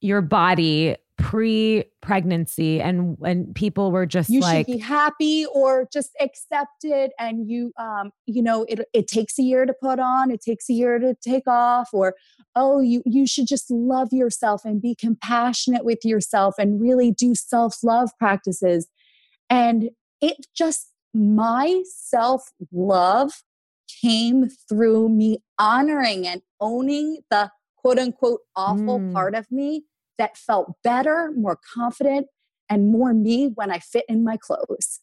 [0.00, 6.10] your body pre-pregnancy and when people were just you like should be happy or just
[6.20, 10.30] accept it and you um you know it it takes a year to put on
[10.30, 12.14] it takes a year to take off or
[12.56, 17.34] oh you you should just love yourself and be compassionate with yourself and really do
[17.34, 18.88] self-love practices
[19.48, 23.42] and it just my self-love
[24.00, 29.12] came through me honoring and owning the quote unquote awful Mm.
[29.12, 29.84] part of me
[30.18, 32.28] that felt better more confident
[32.68, 35.00] and more me when I fit in my clothes.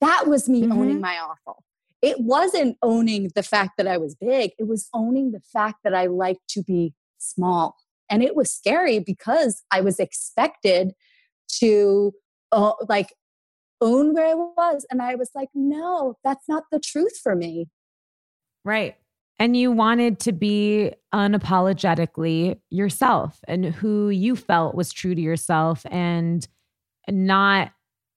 [0.00, 0.72] That was me mm-hmm.
[0.72, 1.62] owning my awful.
[2.02, 5.94] It wasn't owning the fact that I was big, it was owning the fact that
[5.94, 7.76] I like to be small.
[8.08, 10.92] And it was scary because I was expected
[11.58, 12.12] to
[12.50, 13.12] uh, like
[13.80, 14.86] own where I was.
[14.90, 17.68] And I was like, no, that's not the truth for me.
[18.64, 18.96] Right.
[19.40, 25.86] And you wanted to be unapologetically yourself and who you felt was true to yourself
[25.90, 26.46] and
[27.08, 27.72] not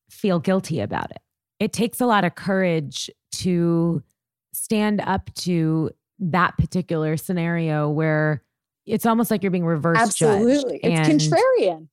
[0.09, 1.21] feel guilty about it.
[1.59, 4.03] It takes a lot of courage to
[4.53, 8.43] stand up to that particular scenario where
[8.85, 10.81] it's almost like you're being reverse Absolutely.
[10.83, 11.87] It's contrarian.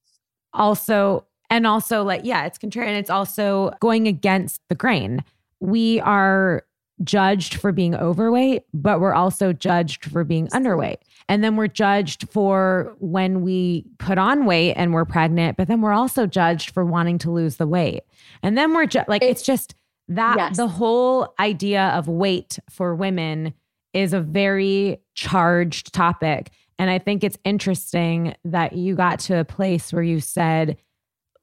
[0.53, 2.99] Also, and also like, yeah, it's contrarian.
[2.99, 5.25] It's also going against the grain.
[5.61, 6.65] We are
[7.03, 10.99] judged for being overweight, but we're also judged for being underweight.
[11.29, 15.81] And then we're judged for when we put on weight and we're pregnant, but then
[15.81, 18.03] we're also judged for wanting to lose the weight.
[18.43, 19.75] And then we're ju- like, it's, it's just
[20.09, 20.57] that yes.
[20.57, 23.55] the whole idea of weight for women
[23.95, 26.51] is a very charged topic.
[26.79, 30.79] And I think it's interesting that you got to a place where you said,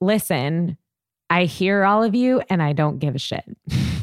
[0.01, 0.78] listen,
[1.30, 3.45] I hear all of you and I don't give a shit.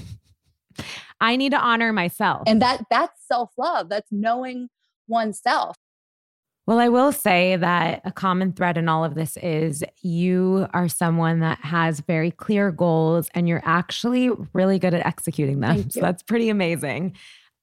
[1.25, 2.43] I need to honor myself.
[2.47, 3.89] And that that's self-love.
[3.89, 4.69] That's knowing
[5.09, 5.77] oneself.
[6.67, 10.89] Well, I will say that a common thread in all of this is you are
[10.89, 15.91] someone that has very clear goals and you're actually really good at executing them.
[15.91, 17.17] So that's pretty amazing.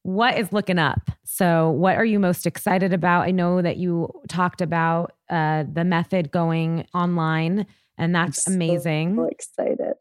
[0.04, 1.12] What is looking up?
[1.24, 3.28] So, what are you most excited about?
[3.28, 7.68] I know that you talked about uh, the method going online,
[8.00, 9.16] and that's I'm amazing.
[9.16, 9.94] So excited.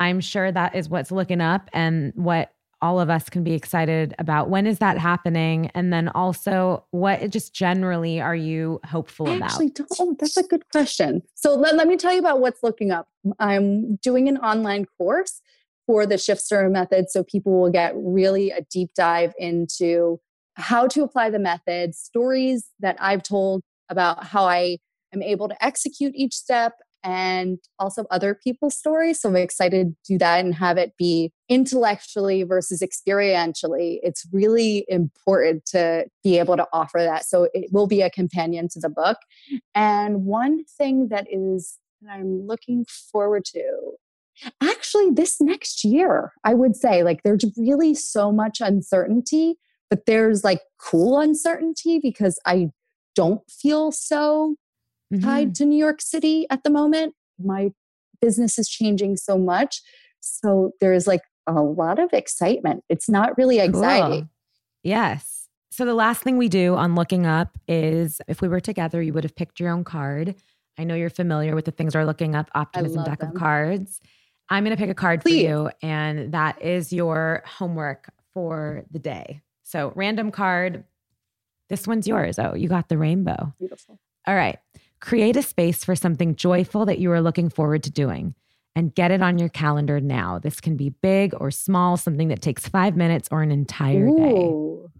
[0.00, 2.53] I'm sure that is what's looking up and what
[2.84, 4.50] all of us can be excited about.
[4.50, 5.70] When is that happening?
[5.74, 9.52] And then also, what just generally are you hopeful I about?
[9.52, 11.22] Actually, don't, oh, that's a good question.
[11.34, 13.08] So let, let me tell you about what's looking up.
[13.38, 15.40] I'm doing an online course
[15.86, 17.08] for the Shift Stirrer method.
[17.08, 20.20] So people will get really a deep dive into
[20.56, 24.76] how to apply the method, stories that I've told about how I
[25.14, 26.74] am able to execute each step
[27.04, 29.20] and also other people's stories.
[29.20, 33.98] So I'm excited to do that and have it be intellectually versus experientially.
[34.02, 37.26] It's really important to be able to offer that.
[37.26, 39.18] So it will be a companion to the book.
[39.74, 43.92] And one thing that is that I'm looking forward to
[44.62, 49.56] actually this next year, I would say, like there's really so much uncertainty,
[49.90, 52.70] but there's like cool uncertainty because I
[53.14, 54.56] don't feel so
[55.12, 55.24] mm-hmm.
[55.24, 57.14] tied to New York City at the moment.
[57.38, 57.72] My
[58.20, 59.82] business is changing so much.
[60.20, 62.84] So there's like a lot of excitement.
[62.88, 64.20] It's not really anxiety.
[64.20, 64.30] Cool.
[64.82, 65.48] Yes.
[65.70, 69.12] So the last thing we do on looking up is if we were together, you
[69.12, 70.36] would have picked your own card.
[70.78, 73.30] I know you're familiar with the things are looking up optimism deck them.
[73.30, 74.00] of cards.
[74.48, 75.42] I'm going to pick a card Please.
[75.42, 79.42] for you, and that is your homework for the day.
[79.62, 80.84] So, random card.
[81.70, 82.38] This one's yours.
[82.38, 83.54] Oh, you got the rainbow.
[83.58, 83.98] Beautiful.
[84.26, 84.58] All right.
[85.04, 88.34] Create a space for something joyful that you are looking forward to doing
[88.74, 90.38] and get it on your calendar now.
[90.38, 94.16] This can be big or small, something that takes five minutes or an entire Ooh.
[94.16, 94.90] day.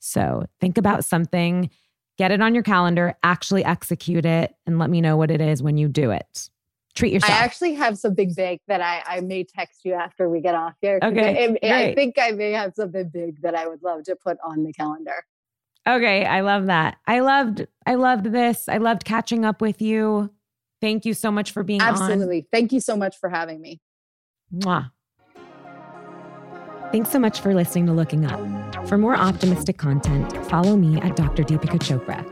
[0.00, 1.70] So think about something,
[2.18, 5.62] get it on your calendar, actually execute it, and let me know what it is
[5.62, 6.50] when you do it.
[6.96, 7.32] Treat yourself.
[7.32, 10.74] I actually have something big that I, I may text you after we get off
[10.80, 10.98] here.
[11.00, 11.56] Okay.
[11.62, 14.64] I, I think I may have something big that I would love to put on
[14.64, 15.24] the calendar.
[15.86, 16.96] Okay, I love that.
[17.06, 18.68] I loved I loved this.
[18.68, 20.30] I loved catching up with you.
[20.80, 22.38] Thank you so much for being Absolutely.
[22.38, 22.46] On.
[22.52, 23.80] Thank you so much for having me.
[24.52, 24.90] Mwah.
[26.92, 28.88] Thanks so much for listening to Looking Up.
[28.88, 31.42] For more optimistic content, follow me at Dr.
[31.42, 32.24] Deepika Chopra.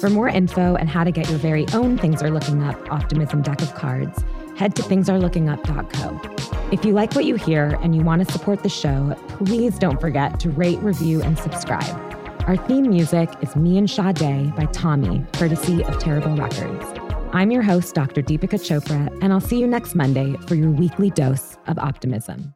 [0.00, 3.42] For more info and how to get your very own Things Are Looking Up optimism
[3.42, 4.24] deck of cards,
[4.56, 6.70] head to thingsareLookingUp.co.
[6.72, 10.00] If you like what you hear and you want to support the show, please don't
[10.00, 12.13] forget to rate, review, and subscribe.
[12.46, 16.84] Our theme music is Me and Sade by Tommy, courtesy of Terrible Records.
[17.32, 18.20] I'm your host, Dr.
[18.20, 22.53] Deepika Chopra, and I'll see you next Monday for your weekly dose of optimism.